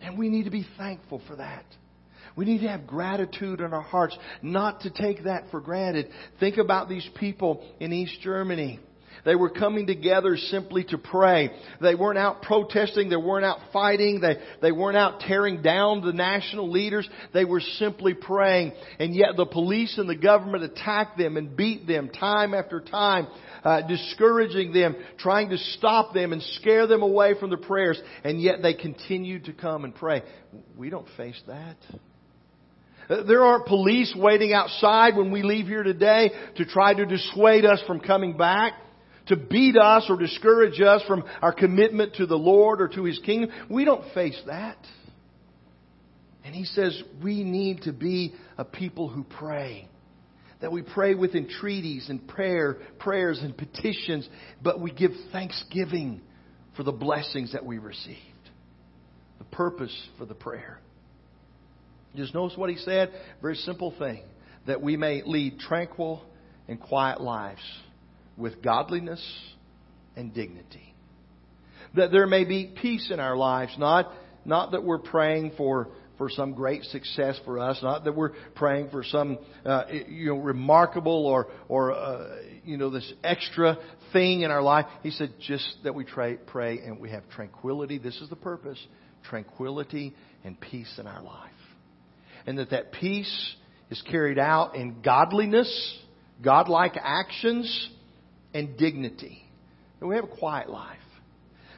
And 0.00 0.18
we 0.18 0.28
need 0.28 0.44
to 0.44 0.50
be 0.50 0.66
thankful 0.76 1.22
for 1.26 1.36
that. 1.36 1.64
We 2.36 2.44
need 2.44 2.60
to 2.60 2.68
have 2.68 2.86
gratitude 2.86 3.60
in 3.60 3.72
our 3.72 3.80
hearts, 3.80 4.16
not 4.42 4.82
to 4.82 4.90
take 4.90 5.24
that 5.24 5.44
for 5.50 5.60
granted. 5.60 6.10
Think 6.38 6.58
about 6.58 6.88
these 6.88 7.08
people 7.18 7.66
in 7.80 7.92
East 7.92 8.20
Germany. 8.20 8.78
They 9.26 9.34
were 9.34 9.50
coming 9.50 9.88
together 9.88 10.36
simply 10.36 10.84
to 10.84 10.98
pray. 10.98 11.50
They 11.82 11.96
weren't 11.96 12.16
out 12.16 12.42
protesting. 12.42 13.10
They 13.10 13.16
weren't 13.16 13.44
out 13.44 13.58
fighting. 13.72 14.20
They, 14.20 14.36
they 14.62 14.70
weren't 14.70 14.96
out 14.96 15.18
tearing 15.18 15.62
down 15.62 16.00
the 16.00 16.12
national 16.12 16.70
leaders. 16.70 17.08
They 17.34 17.44
were 17.44 17.60
simply 17.60 18.14
praying. 18.14 18.72
And 19.00 19.16
yet 19.16 19.30
the 19.36 19.44
police 19.44 19.98
and 19.98 20.08
the 20.08 20.14
government 20.14 20.62
attacked 20.62 21.18
them 21.18 21.36
and 21.36 21.56
beat 21.56 21.88
them 21.88 22.08
time 22.08 22.54
after 22.54 22.80
time. 22.80 23.26
Uh, 23.64 23.84
discouraging 23.88 24.72
them, 24.72 24.94
trying 25.18 25.50
to 25.50 25.58
stop 25.58 26.14
them 26.14 26.32
and 26.32 26.40
scare 26.60 26.86
them 26.86 27.02
away 27.02 27.34
from 27.40 27.50
the 27.50 27.56
prayers, 27.56 28.00
and 28.22 28.40
yet 28.40 28.62
they 28.62 28.74
continued 28.74 29.46
to 29.46 29.52
come 29.52 29.82
and 29.82 29.92
pray. 29.92 30.22
We 30.76 30.88
don't 30.88 31.08
face 31.16 31.40
that. 31.48 31.74
Uh, 33.10 33.24
there 33.24 33.42
aren't 33.42 33.66
police 33.66 34.14
waiting 34.16 34.52
outside 34.52 35.16
when 35.16 35.32
we 35.32 35.42
leave 35.42 35.66
here 35.66 35.82
today 35.82 36.30
to 36.58 36.64
try 36.64 36.94
to 36.94 37.06
dissuade 37.06 37.64
us 37.64 37.82
from 37.88 37.98
coming 37.98 38.36
back 38.36 38.74
to 39.26 39.36
beat 39.36 39.76
us 39.76 40.06
or 40.08 40.16
discourage 40.16 40.80
us 40.80 41.02
from 41.06 41.24
our 41.42 41.52
commitment 41.52 42.14
to 42.14 42.26
the 42.26 42.36
Lord 42.36 42.80
or 42.80 42.88
to 42.88 43.04
His 43.04 43.18
kingdom. 43.20 43.50
We 43.68 43.84
don't 43.84 44.04
face 44.14 44.40
that. 44.46 44.78
And 46.44 46.54
He 46.54 46.64
says 46.64 47.00
we 47.22 47.42
need 47.42 47.82
to 47.82 47.92
be 47.92 48.34
a 48.56 48.64
people 48.64 49.08
who 49.08 49.24
pray. 49.24 49.88
That 50.60 50.72
we 50.72 50.82
pray 50.82 51.14
with 51.14 51.34
entreaties 51.34 52.08
and 52.08 52.26
prayer, 52.26 52.78
prayers 52.98 53.40
and 53.42 53.56
petitions, 53.56 54.26
but 54.62 54.80
we 54.80 54.90
give 54.90 55.10
thanksgiving 55.30 56.22
for 56.76 56.82
the 56.82 56.92
blessings 56.92 57.52
that 57.52 57.64
we 57.64 57.78
received. 57.78 58.20
The 59.38 59.44
purpose 59.44 59.94
for 60.18 60.24
the 60.24 60.34
prayer. 60.34 60.80
Just 62.14 62.34
notice 62.34 62.56
what 62.56 62.70
he 62.70 62.76
said. 62.76 63.12
Very 63.42 63.56
simple 63.56 63.94
thing. 63.98 64.22
That 64.66 64.80
we 64.80 64.96
may 64.96 65.22
lead 65.24 65.58
tranquil 65.58 66.22
and 66.68 66.80
quiet 66.80 67.20
lives 67.20 67.60
with 68.36 68.62
godliness 68.62 69.22
and 70.16 70.34
dignity. 70.34 70.94
That 71.94 72.10
there 72.10 72.26
may 72.26 72.44
be 72.44 72.72
peace 72.80 73.10
in 73.10 73.20
our 73.20 73.36
lives, 73.36 73.74
not, 73.78 74.12
not 74.44 74.72
that 74.72 74.84
we're 74.84 74.98
praying 74.98 75.52
for, 75.56 75.88
for 76.18 76.28
some 76.28 76.52
great 76.52 76.84
success 76.84 77.38
for 77.44 77.58
us, 77.58 77.78
not 77.82 78.04
that 78.04 78.14
we're 78.14 78.32
praying 78.54 78.90
for 78.90 79.02
some, 79.02 79.38
uh, 79.64 79.84
you 80.08 80.26
know, 80.26 80.38
remarkable 80.38 81.26
or, 81.26 81.48
or, 81.68 81.92
uh, 81.92 82.36
you 82.64 82.76
know, 82.76 82.90
this 82.90 83.10
extra 83.22 83.78
thing 84.12 84.42
in 84.42 84.50
our 84.50 84.62
life. 84.62 84.86
He 85.02 85.10
said 85.10 85.34
just 85.40 85.76
that 85.84 85.94
we 85.94 86.04
pray 86.04 86.78
and 86.78 87.00
we 87.00 87.10
have 87.10 87.28
tranquility. 87.30 87.98
This 87.98 88.20
is 88.20 88.28
the 88.28 88.36
purpose. 88.36 88.78
Tranquility 89.24 90.14
and 90.44 90.60
peace 90.60 90.98
in 90.98 91.06
our 91.06 91.22
life. 91.22 91.50
And 92.46 92.58
that 92.58 92.70
that 92.70 92.92
peace 92.92 93.54
is 93.90 94.02
carried 94.10 94.38
out 94.38 94.76
in 94.76 95.02
godliness, 95.02 95.98
godlike 96.42 96.94
actions, 97.00 97.90
and 98.56 98.76
dignity. 98.78 99.42
And 100.00 100.08
we 100.08 100.16
have 100.16 100.24
a 100.24 100.28
quiet 100.28 100.70
life. 100.70 100.96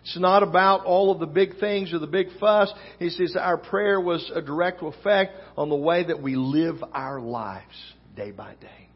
It's 0.02 0.18
not 0.18 0.44
about 0.44 0.84
all 0.84 1.10
of 1.10 1.18
the 1.18 1.26
big 1.26 1.58
things 1.58 1.92
or 1.92 1.98
the 1.98 2.06
big 2.06 2.28
fuss. 2.38 2.72
He 2.98 3.10
says 3.10 3.36
our 3.38 3.58
prayer 3.58 4.00
was 4.00 4.30
a 4.32 4.40
direct 4.40 4.82
effect 4.82 5.32
on 5.56 5.68
the 5.68 5.76
way 5.76 6.04
that 6.04 6.22
we 6.22 6.36
live 6.36 6.76
our 6.92 7.20
lives 7.20 7.74
day 8.16 8.30
by 8.30 8.54
day. 8.60 8.88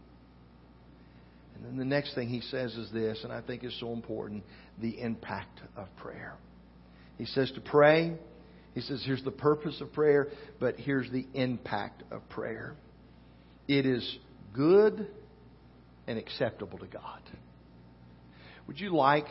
And 1.56 1.66
then 1.66 1.76
the 1.76 1.84
next 1.84 2.14
thing 2.14 2.28
he 2.28 2.40
says 2.40 2.72
is 2.74 2.90
this, 2.92 3.20
and 3.24 3.32
I 3.32 3.40
think 3.40 3.64
is 3.64 3.76
so 3.80 3.92
important 3.92 4.44
the 4.80 5.00
impact 5.00 5.60
of 5.76 5.88
prayer. 5.96 6.34
He 7.18 7.26
says 7.26 7.50
to 7.56 7.60
pray. 7.60 8.14
He 8.74 8.80
says, 8.80 9.02
here's 9.04 9.24
the 9.24 9.30
purpose 9.30 9.80
of 9.80 9.92
prayer, 9.92 10.28
but 10.60 10.76
here's 10.78 11.10
the 11.10 11.26
impact 11.34 12.04
of 12.10 12.26
prayer. 12.30 12.74
It 13.68 13.86
is 13.86 14.18
good 14.54 15.08
and 16.06 16.18
acceptable 16.18 16.78
to 16.78 16.86
God. 16.86 17.20
Would 18.66 18.80
you 18.80 18.94
like 18.94 19.26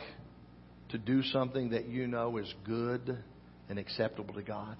to 0.90 0.98
do 0.98 1.22
something 1.22 1.70
that 1.70 1.88
you 1.88 2.06
know 2.06 2.36
is 2.36 2.52
good 2.64 3.18
and 3.68 3.78
acceptable 3.78 4.34
to 4.34 4.42
God? 4.42 4.76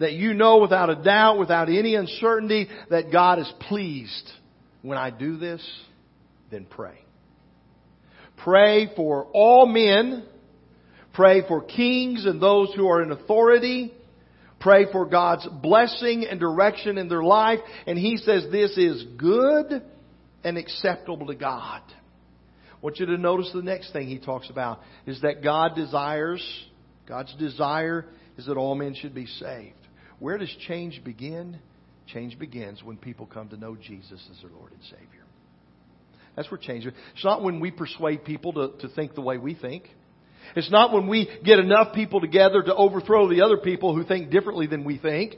That 0.00 0.12
you 0.12 0.34
know 0.34 0.58
without 0.58 0.90
a 0.90 0.96
doubt, 0.96 1.38
without 1.38 1.68
any 1.68 1.94
uncertainty, 1.94 2.68
that 2.90 3.12
God 3.12 3.38
is 3.38 3.52
pleased 3.68 4.30
when 4.82 4.98
I 4.98 5.10
do 5.10 5.36
this? 5.36 5.66
Then 6.50 6.66
pray. 6.68 6.98
Pray 8.36 8.90
for 8.94 9.26
all 9.32 9.66
men. 9.66 10.24
Pray 11.14 11.46
for 11.48 11.62
kings 11.62 12.26
and 12.26 12.40
those 12.40 12.72
who 12.74 12.88
are 12.88 13.02
in 13.02 13.10
authority. 13.10 13.92
Pray 14.60 14.90
for 14.90 15.06
God's 15.06 15.46
blessing 15.62 16.26
and 16.28 16.38
direction 16.38 16.98
in 16.98 17.08
their 17.08 17.22
life. 17.22 17.60
And 17.86 17.98
He 17.98 18.16
says 18.18 18.46
this 18.50 18.76
is 18.76 19.04
good 19.16 19.82
and 20.44 20.58
acceptable 20.58 21.26
to 21.26 21.34
God. 21.34 21.82
Want 22.86 23.00
you 23.00 23.06
to 23.06 23.18
notice 23.18 23.50
the 23.52 23.62
next 23.62 23.92
thing 23.92 24.06
he 24.06 24.20
talks 24.20 24.48
about 24.48 24.78
is 25.06 25.20
that 25.22 25.42
God 25.42 25.74
desires, 25.74 26.40
God's 27.08 27.34
desire 27.34 28.06
is 28.38 28.46
that 28.46 28.56
all 28.56 28.76
men 28.76 28.94
should 28.94 29.12
be 29.12 29.26
saved. 29.26 29.74
Where 30.20 30.38
does 30.38 30.54
change 30.68 31.02
begin? 31.02 31.58
Change 32.06 32.38
begins 32.38 32.84
when 32.84 32.96
people 32.96 33.26
come 33.26 33.48
to 33.48 33.56
know 33.56 33.74
Jesus 33.74 34.24
as 34.30 34.40
their 34.40 34.52
Lord 34.52 34.70
and 34.70 34.80
Savior. 34.84 35.24
That's 36.36 36.48
where 36.48 36.58
change. 36.58 36.86
It's 36.86 37.24
not 37.24 37.42
when 37.42 37.58
we 37.58 37.72
persuade 37.72 38.24
people 38.24 38.52
to, 38.52 38.86
to 38.86 38.94
think 38.94 39.16
the 39.16 39.20
way 39.20 39.36
we 39.36 39.56
think. 39.56 39.88
It's 40.54 40.70
not 40.70 40.92
when 40.92 41.08
we 41.08 41.28
get 41.44 41.58
enough 41.58 41.92
people 41.92 42.20
together 42.20 42.62
to 42.62 42.72
overthrow 42.72 43.28
the 43.28 43.40
other 43.42 43.56
people 43.56 43.96
who 43.96 44.04
think 44.04 44.30
differently 44.30 44.68
than 44.68 44.84
we 44.84 44.96
think. 44.98 45.34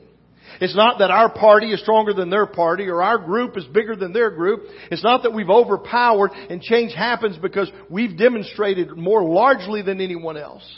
It's 0.61 0.77
not 0.77 0.99
that 0.99 1.11
our 1.11 1.31
party 1.33 1.73
is 1.73 1.81
stronger 1.81 2.13
than 2.13 2.31
their 2.31 2.47
party 2.47 2.89
or 2.89 3.03
our 3.03 3.19
group 3.19 3.57
is 3.57 3.65
bigger 3.67 3.97
than 3.97 4.13
their 4.13 4.31
group. 4.31 4.63
It's 4.91 5.05
not 5.05 5.23
that 5.23 5.33
we've 5.33 5.51
overpowered 5.51 6.31
and 6.33 6.61
change 6.61 6.95
happens 6.95 7.37
because 7.37 7.71
we've 7.89 8.17
demonstrated 8.17 8.97
more 8.97 9.23
largely 9.23 9.83
than 9.83 10.01
anyone 10.01 10.37
else. 10.37 10.69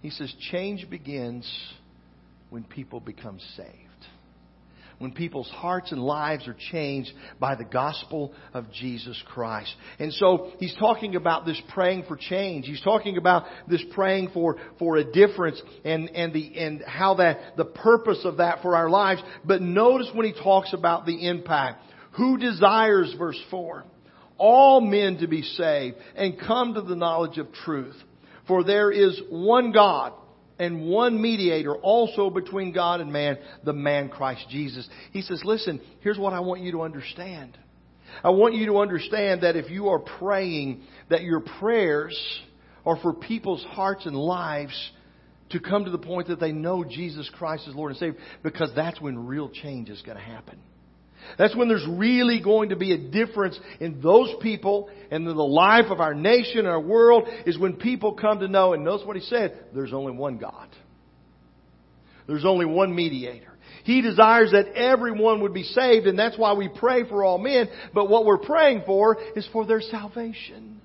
He 0.00 0.10
says 0.10 0.32
change 0.50 0.88
begins 0.90 1.50
when 2.50 2.64
people 2.64 3.00
become 3.00 3.38
saved 3.56 3.91
when 5.02 5.10
people's 5.10 5.50
hearts 5.50 5.90
and 5.90 6.00
lives 6.00 6.46
are 6.46 6.56
changed 6.70 7.10
by 7.40 7.56
the 7.56 7.64
gospel 7.64 8.32
of 8.54 8.70
Jesus 8.70 9.20
Christ. 9.26 9.74
And 9.98 10.12
so 10.12 10.52
he's 10.60 10.76
talking 10.76 11.16
about 11.16 11.44
this 11.44 11.60
praying 11.74 12.04
for 12.06 12.16
change. 12.16 12.66
He's 12.66 12.80
talking 12.82 13.16
about 13.16 13.44
this 13.68 13.82
praying 13.94 14.30
for, 14.32 14.58
for 14.78 14.96
a 14.98 15.04
difference 15.04 15.60
and, 15.84 16.08
and 16.10 16.32
the, 16.32 16.56
and 16.56 16.84
how 16.86 17.14
that, 17.14 17.56
the 17.56 17.64
purpose 17.64 18.20
of 18.24 18.36
that 18.36 18.62
for 18.62 18.76
our 18.76 18.88
lives. 18.88 19.20
But 19.44 19.60
notice 19.60 20.08
when 20.14 20.24
he 20.24 20.40
talks 20.40 20.72
about 20.72 21.04
the 21.04 21.28
impact. 21.28 21.82
Who 22.12 22.38
desires, 22.38 23.12
verse 23.18 23.40
4, 23.50 23.84
all 24.38 24.80
men 24.80 25.18
to 25.18 25.26
be 25.26 25.42
saved 25.42 25.96
and 26.14 26.38
come 26.38 26.74
to 26.74 26.82
the 26.82 26.94
knowledge 26.94 27.38
of 27.38 27.52
truth? 27.52 27.96
For 28.46 28.62
there 28.62 28.92
is 28.92 29.20
one 29.30 29.72
God 29.72 30.12
and 30.58 30.88
one 30.88 31.20
mediator 31.20 31.74
also 31.74 32.30
between 32.30 32.72
God 32.72 33.00
and 33.00 33.12
man, 33.12 33.38
the 33.64 33.72
man 33.72 34.08
Christ 34.08 34.46
Jesus. 34.50 34.88
He 35.12 35.22
says, 35.22 35.42
listen, 35.44 35.80
here's 36.00 36.18
what 36.18 36.32
I 36.32 36.40
want 36.40 36.60
you 36.60 36.72
to 36.72 36.82
understand. 36.82 37.58
I 38.22 38.30
want 38.30 38.54
you 38.54 38.66
to 38.66 38.78
understand 38.78 39.42
that 39.42 39.56
if 39.56 39.70
you 39.70 39.88
are 39.88 39.98
praying, 39.98 40.82
that 41.08 41.22
your 41.22 41.40
prayers 41.40 42.16
are 42.84 42.96
for 43.00 43.14
people's 43.14 43.64
hearts 43.64 44.06
and 44.06 44.16
lives 44.16 44.90
to 45.50 45.60
come 45.60 45.84
to 45.84 45.90
the 45.90 45.98
point 45.98 46.28
that 46.28 46.40
they 46.40 46.52
know 46.52 46.84
Jesus 46.84 47.30
Christ 47.38 47.68
is 47.68 47.74
Lord 47.74 47.92
and 47.92 47.98
Savior 47.98 48.20
because 48.42 48.70
that's 48.74 49.00
when 49.00 49.26
real 49.26 49.48
change 49.48 49.88
is 49.88 50.02
going 50.02 50.16
to 50.16 50.22
happen. 50.22 50.58
That's 51.38 51.56
when 51.56 51.68
there's 51.68 51.86
really 51.88 52.40
going 52.40 52.70
to 52.70 52.76
be 52.76 52.92
a 52.92 52.98
difference 52.98 53.58
in 53.80 54.00
those 54.00 54.32
people 54.40 54.90
and 55.10 55.26
in 55.26 55.36
the 55.36 55.42
life 55.42 55.86
of 55.90 56.00
our 56.00 56.14
nation 56.14 56.66
our 56.66 56.80
world 56.80 57.28
is 57.46 57.58
when 57.58 57.74
people 57.74 58.14
come 58.14 58.40
to 58.40 58.48
know, 58.48 58.72
and 58.72 58.84
notice 58.84 59.06
what 59.06 59.16
he 59.16 59.22
said, 59.22 59.58
there's 59.74 59.92
only 59.92 60.12
one 60.12 60.38
God. 60.38 60.68
There's 62.26 62.44
only 62.44 62.66
one 62.66 62.94
mediator. 62.94 63.52
He 63.84 64.00
desires 64.00 64.52
that 64.52 64.74
everyone 64.76 65.42
would 65.42 65.54
be 65.54 65.64
saved, 65.64 66.06
and 66.06 66.18
that's 66.18 66.38
why 66.38 66.52
we 66.52 66.68
pray 66.68 67.08
for 67.08 67.24
all 67.24 67.38
men. 67.38 67.68
But 67.92 68.08
what 68.08 68.24
we're 68.24 68.38
praying 68.38 68.82
for 68.86 69.18
is 69.34 69.48
for 69.52 69.66
their 69.66 69.80
salvation. 69.80 70.80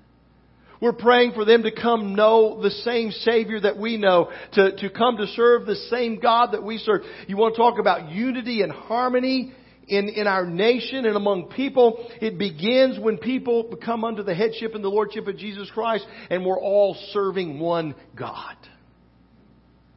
We're 0.80 0.92
praying 0.92 1.32
for 1.32 1.44
them 1.44 1.64
to 1.64 1.72
come 1.72 2.14
know 2.14 2.62
the 2.62 2.70
same 2.70 3.10
Savior 3.10 3.60
that 3.60 3.78
we 3.78 3.96
know, 3.96 4.30
to, 4.52 4.76
to 4.76 4.90
come 4.90 5.16
to 5.16 5.26
serve 5.28 5.66
the 5.66 5.74
same 5.90 6.20
God 6.20 6.52
that 6.52 6.62
we 6.62 6.78
serve. 6.78 7.02
You 7.26 7.36
want 7.36 7.54
to 7.54 7.60
talk 7.60 7.78
about 7.78 8.10
unity 8.10 8.62
and 8.62 8.70
harmony 8.70 9.52
in, 9.88 10.08
in 10.08 10.26
our 10.26 10.46
nation 10.46 11.06
and 11.06 11.16
among 11.16 11.50
people. 11.50 12.08
It 12.20 12.38
begins 12.38 12.98
when 12.98 13.18
people 13.18 13.76
come 13.84 14.04
under 14.04 14.22
the 14.22 14.34
headship 14.34 14.74
and 14.74 14.84
the 14.84 14.88
Lordship 14.88 15.26
of 15.26 15.36
Jesus 15.36 15.70
Christ 15.70 16.06
and 16.30 16.44
we're 16.44 16.60
all 16.60 16.96
serving 17.12 17.58
one 17.58 17.94
God. 18.16 18.56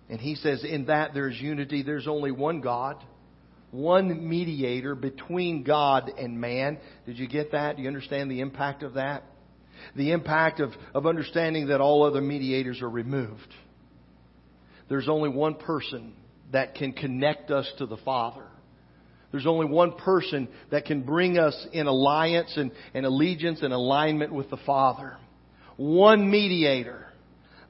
And 0.10 0.20
he 0.20 0.36
says 0.36 0.64
in 0.64 0.86
that 0.86 1.14
there's 1.14 1.40
unity. 1.40 1.84
There's 1.84 2.08
only 2.08 2.32
one 2.32 2.60
God, 2.60 3.02
one 3.72 4.28
mediator 4.28 4.94
between 4.94 5.64
God 5.64 6.12
and 6.18 6.40
man. 6.40 6.80
Did 7.06 7.18
you 7.18 7.28
get 7.28 7.54
that? 7.54 7.78
Do 7.78 7.82
you 7.82 7.88
understand 7.88 8.30
the 8.30 8.42
impact 8.42 8.84
of 8.84 8.96
that? 8.96 9.24
The 9.96 10.12
impact 10.12 10.60
of, 10.60 10.72
of 10.94 11.06
understanding 11.06 11.68
that 11.68 11.80
all 11.80 12.04
other 12.04 12.22
mediators 12.22 12.82
are 12.82 12.90
removed. 12.90 13.56
There's 14.90 15.08
only 15.08 15.30
one 15.30 15.56
person 15.56 16.14
that 16.52 16.76
can 16.76 16.92
connect 16.92 17.50
us 17.50 17.72
to 17.78 17.86
the 17.86 17.98
Father. 17.98 18.51
There's 19.32 19.48
only 19.48 19.68
one 19.68 19.94
person 19.94 20.48
that 20.72 20.86
can 20.86 21.04
bring 21.04 21.38
us 21.38 21.68
in 21.72 21.88
alliance 21.88 22.54
and, 22.58 22.72
and 22.94 23.06
allegiance 23.06 23.62
and 23.62 23.74
alignment 23.74 24.34
with 24.34 24.50
the 24.50 24.58
Father. 24.66 25.18
One 25.78 26.30
mediator, 26.30 27.06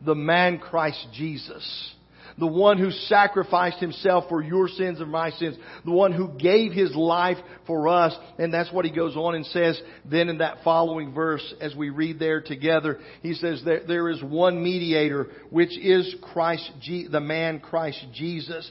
the 0.03 0.15
man 0.15 0.57
Christ 0.57 1.07
Jesus 1.13 1.93
the 2.37 2.47
one 2.47 2.77
who 2.77 2.91
sacrificed 2.91 3.79
himself 3.79 4.25
for 4.29 4.41
your 4.41 4.67
sins 4.67 4.99
and 4.99 5.11
my 5.11 5.31
sins, 5.31 5.57
the 5.85 5.91
one 5.91 6.11
who 6.11 6.29
gave 6.37 6.71
his 6.71 6.95
life 6.95 7.37
for 7.67 7.87
us. 7.87 8.15
And 8.37 8.53
that's 8.53 8.71
what 8.71 8.85
he 8.85 8.91
goes 8.91 9.15
on 9.15 9.35
and 9.35 9.45
says 9.47 9.79
then 10.09 10.29
in 10.29 10.39
that 10.39 10.57
following 10.63 11.13
verse 11.13 11.53
as 11.61 11.75
we 11.75 11.89
read 11.89 12.19
there 12.19 12.41
together. 12.41 12.99
He 13.21 13.33
says 13.33 13.61
that 13.65 13.87
there 13.87 14.09
is 14.09 14.21
one 14.23 14.63
mediator, 14.63 15.27
which 15.49 15.77
is 15.77 16.15
Christ, 16.33 16.69
the 17.11 17.19
man 17.19 17.59
Christ 17.59 18.03
Jesus, 18.13 18.69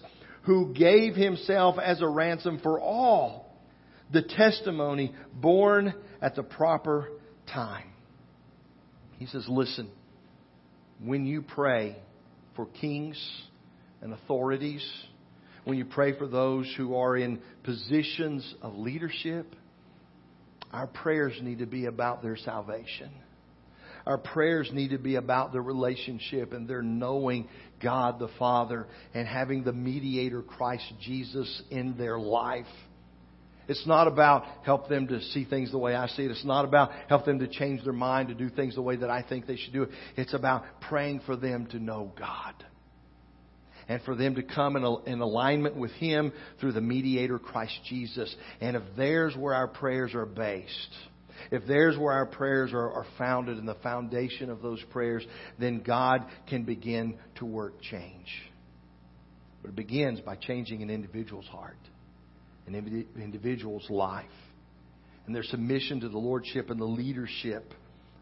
who 0.50 0.74
gave 0.74 1.14
himself 1.14 1.76
as 1.78 2.00
a 2.00 2.08
ransom 2.08 2.58
for 2.60 2.80
all. 2.80 3.54
The 4.12 4.22
testimony 4.22 5.14
born 5.32 5.94
at 6.20 6.34
the 6.34 6.42
proper 6.42 7.08
time. 7.46 7.86
He 9.20 9.26
says, 9.26 9.46
listen, 9.48 9.88
when 10.98 11.24
you 11.24 11.42
pray 11.42 11.94
for 12.56 12.66
kings, 12.66 13.16
and 14.00 14.12
authorities, 14.12 14.84
when 15.62 15.78
you 15.78 15.84
pray 15.84 16.18
for 16.18 16.26
those 16.26 16.66
who 16.76 16.96
are 16.96 17.16
in 17.16 17.38
positions 17.62 18.52
of 18.60 18.74
leadership, 18.74 19.54
our 20.72 20.88
prayers 20.88 21.38
need 21.40 21.60
to 21.60 21.66
be 21.66 21.86
about 21.86 22.24
their 22.24 22.36
salvation. 22.36 23.10
Our 24.06 24.18
prayers 24.18 24.70
need 24.72 24.90
to 24.90 24.98
be 24.98 25.16
about 25.16 25.52
their 25.52 25.62
relationship 25.62 26.52
and 26.52 26.68
their 26.68 26.82
knowing 26.82 27.48
God 27.82 28.18
the 28.18 28.30
Father 28.38 28.86
and 29.14 29.26
having 29.26 29.64
the 29.64 29.72
mediator 29.72 30.42
Christ 30.42 30.92
Jesus 31.00 31.62
in 31.70 31.96
their 31.96 32.18
life. 32.18 32.66
It's 33.68 33.86
not 33.86 34.08
about 34.08 34.44
help 34.64 34.88
them 34.88 35.06
to 35.08 35.20
see 35.20 35.44
things 35.44 35.70
the 35.70 35.78
way 35.78 35.94
I 35.94 36.08
see 36.08 36.24
it. 36.24 36.30
It's 36.32 36.44
not 36.44 36.64
about 36.64 36.90
help 37.08 37.24
them 37.24 37.38
to 37.38 37.46
change 37.46 37.84
their 37.84 37.92
mind 37.92 38.28
to 38.28 38.34
do 38.34 38.50
things 38.50 38.74
the 38.74 38.82
way 38.82 38.96
that 38.96 39.10
I 39.10 39.22
think 39.22 39.46
they 39.46 39.56
should 39.56 39.72
do 39.72 39.84
it. 39.84 39.90
It's 40.16 40.34
about 40.34 40.64
praying 40.88 41.20
for 41.24 41.36
them 41.36 41.66
to 41.66 41.78
know 41.78 42.12
God 42.18 42.54
and 43.88 44.02
for 44.02 44.14
them 44.14 44.36
to 44.36 44.42
come 44.42 44.76
in, 44.76 44.96
in 45.06 45.20
alignment 45.20 45.76
with 45.76 45.92
Him 45.92 46.32
through 46.60 46.72
the 46.72 46.80
mediator 46.80 47.38
Christ 47.38 47.78
Jesus. 47.88 48.34
And 48.60 48.76
if 48.76 48.82
there's 48.96 49.36
where 49.36 49.54
our 49.54 49.68
prayers 49.68 50.14
are 50.14 50.26
based, 50.26 50.96
if 51.50 51.66
there's 51.66 51.96
where 51.98 52.12
our 52.12 52.26
prayers 52.26 52.72
are, 52.72 52.90
are 52.90 53.06
founded 53.18 53.58
and 53.58 53.68
the 53.68 53.76
foundation 53.76 54.50
of 54.50 54.62
those 54.62 54.82
prayers, 54.90 55.24
then 55.58 55.82
God 55.82 56.24
can 56.48 56.64
begin 56.64 57.18
to 57.36 57.46
work 57.46 57.80
change. 57.82 58.28
But 59.62 59.70
it 59.70 59.76
begins 59.76 60.20
by 60.20 60.36
changing 60.36 60.82
an 60.82 60.90
individual's 60.90 61.46
heart, 61.46 61.76
an 62.66 63.06
individual's 63.16 63.88
life, 63.90 64.26
and 65.26 65.34
their 65.34 65.42
submission 65.42 66.00
to 66.00 66.08
the 66.08 66.18
Lordship 66.18 66.70
and 66.70 66.80
the 66.80 66.84
leadership 66.84 67.72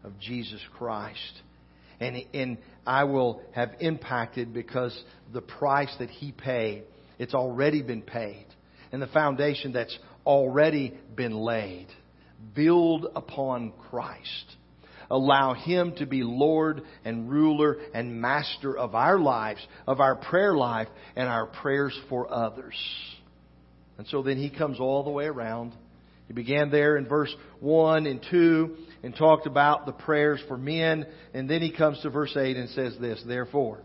of 0.03 0.19
Jesus 0.19 0.61
Christ 0.77 1.41
and, 1.99 2.23
and 2.33 2.57
I 2.85 3.03
will 3.03 3.41
have 3.51 3.71
impacted 3.79 4.53
because 4.53 4.97
the 5.33 5.41
price 5.41 5.93
that 5.99 6.09
He 6.09 6.31
paid, 6.31 6.83
it's 7.17 7.33
already 7.33 7.81
been 7.81 8.01
paid. 8.01 8.45
And 8.91 9.01
the 9.01 9.07
foundation 9.07 9.73
that's 9.73 9.97
already 10.25 10.97
been 11.15 11.33
laid. 11.33 11.87
Build 12.53 13.07
upon 13.15 13.73
Christ. 13.89 14.55
Allow 15.11 15.53
Him 15.53 15.93
to 15.97 16.05
be 16.05 16.23
Lord 16.23 16.81
and 17.03 17.29
ruler 17.29 17.77
and 17.93 18.21
master 18.21 18.77
of 18.77 18.95
our 18.95 19.19
lives, 19.19 19.65
of 19.87 19.99
our 19.99 20.15
prayer 20.15 20.55
life, 20.55 20.87
and 21.15 21.27
our 21.27 21.47
prayers 21.47 21.97
for 22.09 22.31
others. 22.31 22.75
And 23.97 24.07
so 24.07 24.21
then 24.21 24.37
He 24.37 24.49
comes 24.49 24.79
all 24.79 25.03
the 25.03 25.09
way 25.09 25.25
around. 25.25 25.73
He 26.29 26.33
began 26.33 26.69
there 26.69 26.95
in 26.95 27.07
verse 27.07 27.35
1 27.59 28.05
and 28.05 28.23
2 28.29 28.75
and 29.01 29.15
talked 29.15 29.47
about 29.47 29.87
the 29.87 29.93
prayers 29.93 30.39
for 30.47 30.57
men. 30.57 31.07
And 31.33 31.49
then 31.49 31.63
he 31.63 31.71
comes 31.75 31.99
to 32.01 32.11
verse 32.11 32.37
8 32.37 32.55
and 32.55 32.69
says 32.69 32.95
this, 33.01 33.19
therefore. 33.25 33.79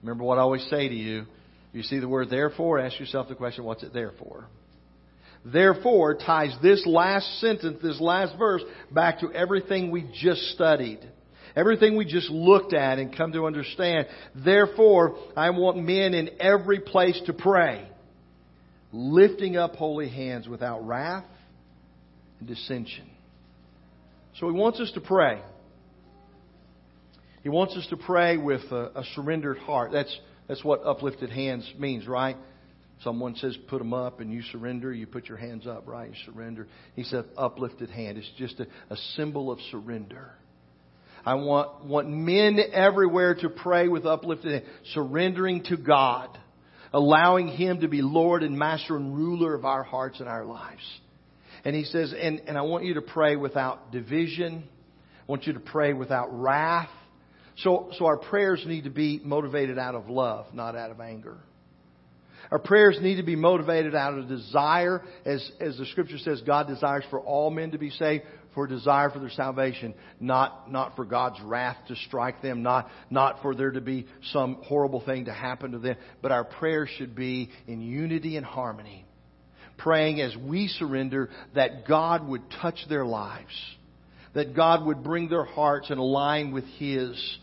Remember 0.00 0.22
what 0.22 0.38
I 0.38 0.42
always 0.42 0.64
say 0.70 0.88
to 0.88 0.94
you. 0.94 1.26
You 1.72 1.82
see 1.82 1.98
the 1.98 2.08
word 2.08 2.30
therefore, 2.30 2.78
ask 2.78 3.00
yourself 3.00 3.28
the 3.28 3.34
question, 3.34 3.64
what's 3.64 3.82
it 3.82 3.92
there 3.92 4.12
for? 4.16 4.46
Therefore 5.44 6.14
ties 6.14 6.54
this 6.62 6.86
last 6.86 7.40
sentence, 7.40 7.78
this 7.82 8.00
last 8.00 8.38
verse, 8.38 8.62
back 8.92 9.20
to 9.20 9.32
everything 9.32 9.90
we 9.90 10.08
just 10.20 10.40
studied. 10.50 11.00
Everything 11.54 11.96
we 11.96 12.04
just 12.04 12.30
looked 12.30 12.72
at 12.72 12.98
and 12.98 13.16
come 13.16 13.32
to 13.32 13.46
understand. 13.46 14.06
Therefore, 14.34 15.16
I 15.36 15.50
want 15.50 15.78
men 15.78 16.14
in 16.14 16.30
every 16.40 16.80
place 16.80 17.20
to 17.26 17.32
pray, 17.32 17.86
lifting 18.92 19.56
up 19.56 19.74
holy 19.76 20.08
hands 20.08 20.48
without 20.48 20.86
wrath 20.86 21.26
and 22.38 22.48
dissension. 22.48 23.10
So 24.38 24.46
he 24.46 24.52
wants 24.52 24.80
us 24.80 24.90
to 24.92 25.00
pray. 25.00 25.42
He 27.42 27.48
wants 27.48 27.76
us 27.76 27.86
to 27.90 27.96
pray 27.96 28.36
with 28.36 28.62
a, 28.70 28.92
a, 28.94 29.04
surrendered 29.14 29.58
heart. 29.58 29.90
That's, 29.92 30.16
that's 30.48 30.64
what 30.64 30.84
uplifted 30.84 31.28
hands 31.28 31.70
means, 31.76 32.06
right? 32.06 32.36
Someone 33.04 33.34
says 33.36 33.56
put 33.68 33.78
them 33.78 33.94
up 33.94 34.20
and 34.20 34.32
you 34.32 34.42
surrender. 34.52 34.92
You 34.92 35.06
put 35.06 35.28
your 35.28 35.38
hands 35.38 35.66
up, 35.66 35.86
right? 35.86 36.10
You 36.10 36.32
surrender. 36.32 36.68
He 36.94 37.02
said 37.04 37.24
uplifted 37.36 37.90
hand. 37.90 38.18
It's 38.18 38.30
just 38.38 38.60
a, 38.60 38.66
a 38.90 38.96
symbol 39.16 39.50
of 39.50 39.58
surrender. 39.70 40.32
I 41.24 41.34
want, 41.34 41.84
want 41.84 42.08
men 42.08 42.58
everywhere 42.72 43.34
to 43.36 43.48
pray 43.48 43.88
with 43.88 44.06
uplifted 44.06 44.52
hand, 44.52 44.64
surrendering 44.92 45.62
to 45.64 45.76
God, 45.76 46.36
allowing 46.92 47.48
Him 47.48 47.80
to 47.80 47.88
be 47.88 48.02
Lord 48.02 48.42
and 48.42 48.58
Master 48.58 48.96
and 48.96 49.16
ruler 49.16 49.54
of 49.54 49.64
our 49.64 49.82
hearts 49.82 50.20
and 50.20 50.28
our 50.28 50.44
lives. 50.44 50.82
And 51.64 51.76
he 51.76 51.84
says, 51.84 52.12
and, 52.18 52.42
and 52.46 52.58
I 52.58 52.62
want 52.62 52.84
you 52.84 52.94
to 52.94 53.02
pray 53.02 53.36
without 53.36 53.92
division. 53.92 54.64
I 55.20 55.24
want 55.30 55.46
you 55.46 55.52
to 55.52 55.60
pray 55.60 55.92
without 55.92 56.28
wrath. 56.32 56.90
So, 57.58 57.90
so 57.98 58.06
our 58.06 58.16
prayers 58.16 58.64
need 58.66 58.84
to 58.84 58.90
be 58.90 59.20
motivated 59.22 59.78
out 59.78 59.94
of 59.94 60.08
love, 60.08 60.46
not 60.54 60.74
out 60.74 60.90
of 60.90 61.00
anger. 61.00 61.36
Our 62.52 62.58
prayers 62.58 62.98
need 63.00 63.16
to 63.16 63.22
be 63.22 63.34
motivated 63.34 63.94
out 63.94 64.18
of 64.18 64.28
desire, 64.28 65.02
as, 65.24 65.50
as 65.58 65.78
the 65.78 65.86
scripture 65.86 66.18
says, 66.18 66.42
God 66.42 66.68
desires 66.68 67.02
for 67.08 67.18
all 67.18 67.50
men 67.50 67.70
to 67.70 67.78
be 67.78 67.88
saved, 67.90 68.24
for 68.54 68.66
desire 68.66 69.08
for 69.08 69.20
their 69.20 69.30
salvation, 69.30 69.94
not, 70.20 70.70
not 70.70 70.94
for 70.94 71.06
God's 71.06 71.40
wrath 71.40 71.78
to 71.88 71.96
strike 72.06 72.42
them, 72.42 72.62
not, 72.62 72.90
not 73.08 73.40
for 73.40 73.54
there 73.54 73.70
to 73.70 73.80
be 73.80 74.06
some 74.32 74.58
horrible 74.64 75.00
thing 75.00 75.24
to 75.24 75.32
happen 75.32 75.72
to 75.72 75.78
them, 75.78 75.96
but 76.20 76.30
our 76.30 76.44
prayers 76.44 76.90
should 76.98 77.14
be 77.14 77.48
in 77.66 77.80
unity 77.80 78.36
and 78.36 78.44
harmony 78.44 79.06
praying 79.78 80.20
as 80.20 80.36
we 80.36 80.68
surrender 80.68 81.30
that 81.54 81.88
God 81.88 82.28
would 82.28 82.42
touch 82.60 82.78
their 82.88 83.04
lives, 83.04 83.52
that 84.34 84.54
God 84.54 84.84
would 84.84 85.02
bring 85.02 85.28
their 85.28 85.44
hearts 85.44 85.90
and 85.90 85.98
align 85.98 86.52
with 86.52 86.64
His, 86.78 87.38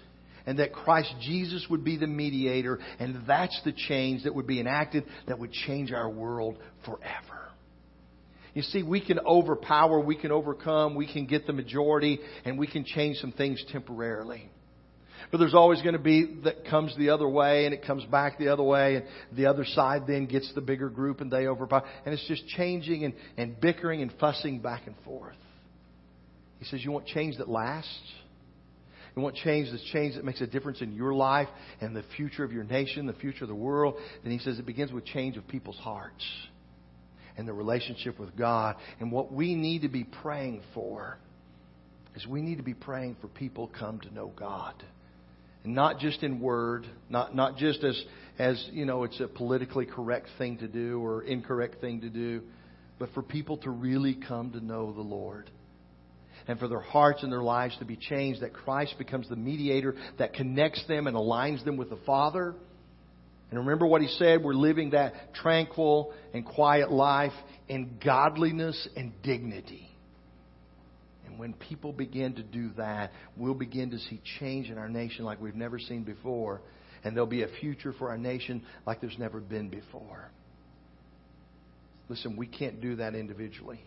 and 0.50 0.58
that 0.58 0.74
Christ 0.74 1.14
Jesus 1.22 1.64
would 1.70 1.84
be 1.84 1.96
the 1.96 2.08
mediator, 2.08 2.80
and 2.98 3.22
that's 3.28 3.62
the 3.66 3.72
change 3.72 4.24
that 4.24 4.34
would 4.34 4.48
be 4.48 4.60
enacted 4.60 5.04
that 5.28 5.38
would 5.38 5.52
change 5.52 5.92
our 5.92 6.10
world 6.10 6.58
forever. 6.86 7.50
You 8.56 8.64
see, 8.64 8.82
we 8.82 9.00
can 9.00 9.20
overpower, 9.20 10.00
we 10.00 10.16
can 10.16 10.32
overcome, 10.32 10.96
we 10.96 11.06
can 11.06 11.28
get 11.28 11.46
the 11.46 11.54
majority, 11.54 12.18
and 12.46 12.58
we 12.58 12.66
can 12.66 12.84
change 12.84 13.18
some 13.18 13.32
things 13.32 13.64
temporarily. 13.72 14.50
But 15.32 15.38
there's 15.38 15.54
always 15.54 15.84
going 15.84 15.94
to 15.94 16.00
be 16.00 16.40
that 16.46 16.66
comes 16.66 16.98
the 16.98 17.12
other 17.12 17.30
way 17.30 17.66
and 17.66 17.74
it 17.76 17.86
comes 17.86 18.04
back 18.06 18.40
the 18.40 18.48
other 18.48 18.64
way 18.64 18.96
and 18.96 19.06
the 19.38 19.46
other 19.46 19.66
side 19.66 20.08
then 20.08 20.26
gets 20.26 20.52
the 20.56 20.62
bigger 20.62 20.90
group 20.90 21.22
and 21.22 21.30
they 21.30 21.46
overpower. 21.46 21.84
And 22.06 22.14
it's 22.16 22.28
just 22.28 22.48
changing 22.48 23.04
and, 23.04 23.14
and 23.38 23.62
bickering 23.62 24.02
and 24.02 24.12
fussing 24.20 24.62
back 24.62 24.88
and 24.88 24.96
forth. 25.06 25.36
He 26.58 26.66
says, 26.66 26.84
you 26.84 26.92
want 26.92 27.06
change 27.06 27.38
that 27.38 27.50
lasts? 27.50 28.14
You 29.20 29.24
want 29.24 29.36
change 29.36 29.70
that's 29.70 29.84
change 29.92 30.16
that 30.16 30.24
makes 30.24 30.40
a 30.40 30.48
difference 30.48 30.80
in 30.80 30.94
your 30.94 31.14
life 31.14 31.50
and 31.82 31.94
the 31.94 32.06
future 32.16 32.46
of 32.46 32.54
your 32.54 32.64
nation, 32.64 33.06
the 33.06 33.12
future 33.12 33.44
of 33.44 33.50
the 33.50 33.56
world? 33.56 33.96
Then 34.24 34.32
he 34.32 34.40
says 34.40 34.58
it 34.58 34.66
begins 34.66 34.94
with 34.94 35.06
change 35.06 35.36
of 35.36 35.46
people's 35.46 35.76
hearts 35.76 36.24
and 37.36 37.46
the 37.46 37.52
relationship 37.52 38.18
with 38.18 38.34
God. 38.38 38.78
And 39.02 39.12
what 39.12 39.34
we 39.34 39.56
need 39.56 39.82
to 39.82 39.90
be 39.90 40.06
praying 40.06 40.62
for 40.74 41.18
is 42.16 42.26
we 42.28 42.42
need 42.42 42.60
to 42.60 42.64
be 42.64 42.74
praying 42.74 43.18
for 43.20 43.28
people 43.28 43.70
come 43.78 44.00
to 44.00 44.14
know 44.14 44.32
God. 44.38 44.74
And 45.66 45.76
not 45.76 46.00
just 46.00 46.24
in 46.24 46.40
word, 46.40 46.88
not, 47.10 47.36
not 47.36 47.58
just 47.58 47.84
as, 47.84 48.02
as, 48.38 48.70
you 48.72 48.86
know, 48.86 49.04
it's 49.04 49.20
a 49.20 49.28
politically 49.28 49.86
correct 49.86 50.30
thing 50.38 50.60
to 50.60 50.68
do 50.70 51.04
or 51.04 51.24
incorrect 51.24 51.82
thing 51.82 52.00
to 52.02 52.10
do, 52.10 52.42
but 52.98 53.10
for 53.14 53.22
people 53.22 53.58
to 53.58 53.70
really 53.70 54.16
come 54.16 54.52
to 54.52 54.64
know 54.64 54.94
the 54.94 55.02
Lord. 55.02 55.50
And 56.50 56.60
for 56.60 56.68
their 56.68 56.82
hearts 56.82 57.22
and 57.22 57.32
their 57.32 57.44
lives 57.44 57.78
to 57.78 57.86
be 57.86 57.96
changed, 57.96 58.42
that 58.42 58.54
Christ 58.54 58.96
becomes 58.98 59.30
the 59.30 59.36
mediator 59.36 59.96
that 60.18 60.34
connects 60.34 60.84
them 60.88 61.06
and 61.06 61.16
aligns 61.16 61.64
them 61.64 61.78
with 61.78 61.92
the 61.92 62.00
Father. 62.08 62.56
And 63.52 63.60
remember 63.60 63.86
what 63.86 64.02
he 64.02 64.08
said, 64.08 64.44
we're 64.44 64.54
living 64.56 64.90
that 64.90 65.36
tranquil 65.36 66.12
and 66.34 66.44
quiet 66.44 66.92
life 66.92 67.34
in 67.68 68.00
godliness 68.04 68.88
and 68.98 69.14
dignity 69.22 69.90
And 71.28 71.38
when 71.38 71.54
people 71.54 71.94
begin 71.94 72.34
to 72.36 72.44
do 72.44 72.72
that, 72.78 73.12
we'll 73.38 73.54
begin 73.54 73.92
to 73.92 74.00
see 74.00 74.20
change 74.40 74.70
in 74.70 74.78
our 74.78 74.90
nation 74.90 75.26
like 75.26 75.40
we've 75.40 75.56
never 75.56 75.78
seen 75.78 76.04
before. 76.04 76.62
And 77.04 77.16
there'll 77.16 77.28
be 77.28 77.44
a 77.44 77.48
future 77.62 77.94
for 77.94 78.10
our 78.10 78.18
nation 78.18 78.64
like 78.86 79.00
there's 79.02 79.18
never 79.20 79.40
been 79.40 79.70
before. 79.70 80.32
Listen, 82.10 82.36
we 82.36 82.48
can't 82.48 82.82
do 82.82 82.96
that 82.96 83.14
individually. 83.14 83.80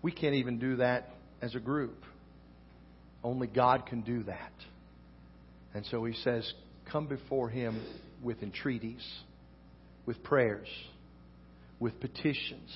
We 0.00 0.12
can't 0.12 0.34
even 0.34 0.58
do 0.58 0.76
that 0.76 1.10
as 1.42 1.54
a 1.54 1.60
group. 1.60 2.02
Only 3.22 3.46
God 3.46 3.86
can 3.86 4.02
do 4.02 4.22
that. 4.24 4.52
And 5.74 5.84
so 5.86 6.04
he 6.04 6.14
says, 6.14 6.50
come 6.90 7.06
before 7.06 7.48
him 7.48 7.80
with 8.22 8.42
entreaties, 8.42 9.06
with 10.06 10.22
prayers, 10.22 10.68
with 11.78 12.00
petitions, 12.00 12.70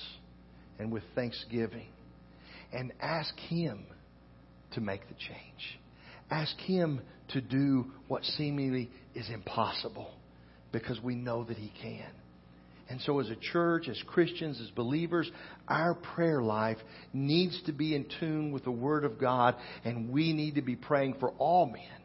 and 0.79 0.91
with 0.91 1.03
thanksgiving 1.15 1.87
and 2.73 2.91
ask 2.99 3.37
Him 3.37 3.85
to 4.71 4.81
make 4.81 5.07
the 5.07 5.13
change. 5.13 5.79
Ask 6.29 6.57
Him 6.57 7.01
to 7.29 7.41
do 7.41 7.85
what 8.07 8.23
seemingly 8.23 8.89
is 9.13 9.29
impossible 9.29 10.11
because 10.71 10.99
we 11.01 11.15
know 11.15 11.43
that 11.43 11.57
He 11.57 11.71
can. 11.81 12.09
And 12.89 12.99
so, 13.01 13.19
as 13.19 13.29
a 13.29 13.35
church, 13.35 13.87
as 13.87 14.01
Christians, 14.07 14.59
as 14.61 14.69
believers, 14.71 15.31
our 15.67 15.93
prayer 15.93 16.41
life 16.41 16.77
needs 17.13 17.59
to 17.65 17.71
be 17.71 17.95
in 17.95 18.05
tune 18.19 18.51
with 18.51 18.65
the 18.65 18.71
Word 18.71 19.05
of 19.05 19.17
God, 19.17 19.55
and 19.85 20.09
we 20.09 20.33
need 20.33 20.55
to 20.55 20.61
be 20.61 20.75
praying 20.75 21.15
for 21.19 21.31
all 21.37 21.65
men, 21.65 22.01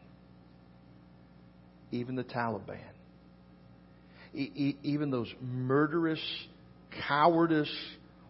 even 1.91 2.15
the 2.15 2.23
Taliban, 2.23 2.79
e- 4.33 4.77
even 4.83 5.11
those 5.11 5.31
murderous, 5.41 6.21
cowardice, 7.07 7.73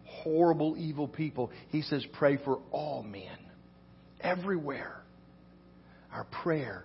horrible, 0.04 0.74
evil 0.76 1.06
people. 1.06 1.50
He 1.68 1.82
says, 1.82 2.04
pray 2.14 2.36
for 2.44 2.58
all 2.72 3.04
men, 3.04 3.38
everywhere. 4.20 4.96
Our 6.12 6.24
prayer 6.42 6.84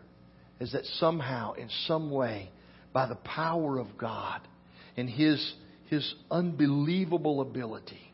is 0.59 0.73
that 0.73 0.85
somehow, 0.99 1.53
in 1.53 1.69
some 1.87 2.11
way, 2.11 2.51
by 2.93 3.07
the 3.07 3.15
power 3.15 3.79
of 3.79 3.97
God 3.97 4.41
and 4.97 5.09
His, 5.09 5.53
His 5.87 6.15
unbelievable 6.31 7.41
ability, 7.41 8.11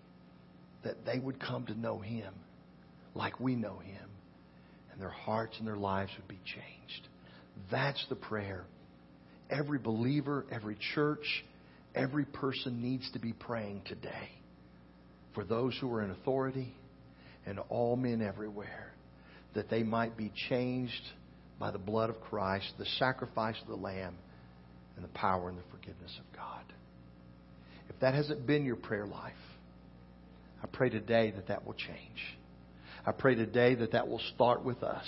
that 0.83 1.05
they 1.05 1.19
would 1.19 1.39
come 1.39 1.65
to 1.67 1.79
know 1.79 1.99
Him 1.99 2.33
like 3.13 3.39
we 3.39 3.55
know 3.55 3.79
Him, 3.79 4.09
and 4.91 5.01
their 5.01 5.09
hearts 5.09 5.57
and 5.59 5.67
their 5.67 5.77
lives 5.77 6.11
would 6.17 6.27
be 6.27 6.39
changed. 6.45 7.07
That's 7.69 8.03
the 8.09 8.15
prayer. 8.15 8.65
Every 9.49 9.79
believer, 9.79 10.45
every 10.51 10.77
church, 10.95 11.43
every 11.93 12.25
person 12.25 12.81
needs 12.81 13.09
to 13.11 13.19
be 13.19 13.33
praying 13.33 13.81
today 13.85 14.29
for 15.33 15.43
those 15.43 15.77
who 15.79 15.93
are 15.93 16.03
in 16.03 16.11
authority 16.11 16.73
and 17.45 17.59
all 17.69 17.95
men 17.95 18.21
everywhere, 18.21 18.93
that 19.53 19.69
they 19.69 19.83
might 19.83 20.15
be 20.15 20.31
changed 20.49 21.03
by 21.59 21.71
the 21.71 21.79
blood 21.79 22.09
of 22.09 22.19
Christ, 22.21 22.71
the 22.77 22.85
sacrifice 22.97 23.55
of 23.61 23.67
the 23.67 23.75
Lamb, 23.75 24.15
and 25.01 25.09
the 25.09 25.13
power 25.17 25.49
and 25.49 25.57
the 25.57 25.63
forgiveness 25.71 26.15
of 26.19 26.37
God. 26.37 26.63
If 27.89 27.99
that 28.01 28.13
hasn't 28.13 28.45
been 28.45 28.65
your 28.65 28.75
prayer 28.75 29.07
life, 29.07 29.33
I 30.63 30.67
pray 30.67 30.89
today 30.89 31.31
that 31.31 31.47
that 31.47 31.65
will 31.65 31.73
change. 31.73 32.37
I 33.05 33.11
pray 33.11 33.33
today 33.33 33.73
that 33.75 33.93
that 33.93 34.07
will 34.07 34.21
start 34.35 34.63
with 34.63 34.83
us. 34.83 35.05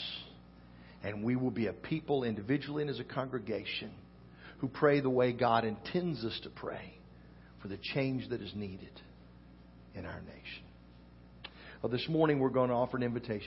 And 1.04 1.24
we 1.24 1.36
will 1.36 1.52
be 1.52 1.68
a 1.68 1.74
people 1.74 2.24
individually 2.24 2.82
and 2.82 2.90
as 2.90 3.00
a 3.00 3.04
congregation 3.04 3.92
who 4.60 4.68
pray 4.68 5.00
the 5.00 5.10
way 5.10 5.32
God 5.32 5.64
intends 5.64 6.24
us 6.24 6.40
to 6.44 6.50
pray 6.50 6.98
for 7.62 7.68
the 7.68 7.78
change 7.78 8.30
that 8.30 8.42
is 8.42 8.52
needed 8.56 9.00
in 9.94 10.06
our 10.06 10.22
nation. 10.22 10.64
Well, 11.82 11.92
this 11.92 12.08
morning 12.10 12.40
we're 12.40 12.50
going 12.50 12.70
to 12.70 12.76
offer 12.76 12.98
an 12.98 13.04
invitation. 13.04 13.42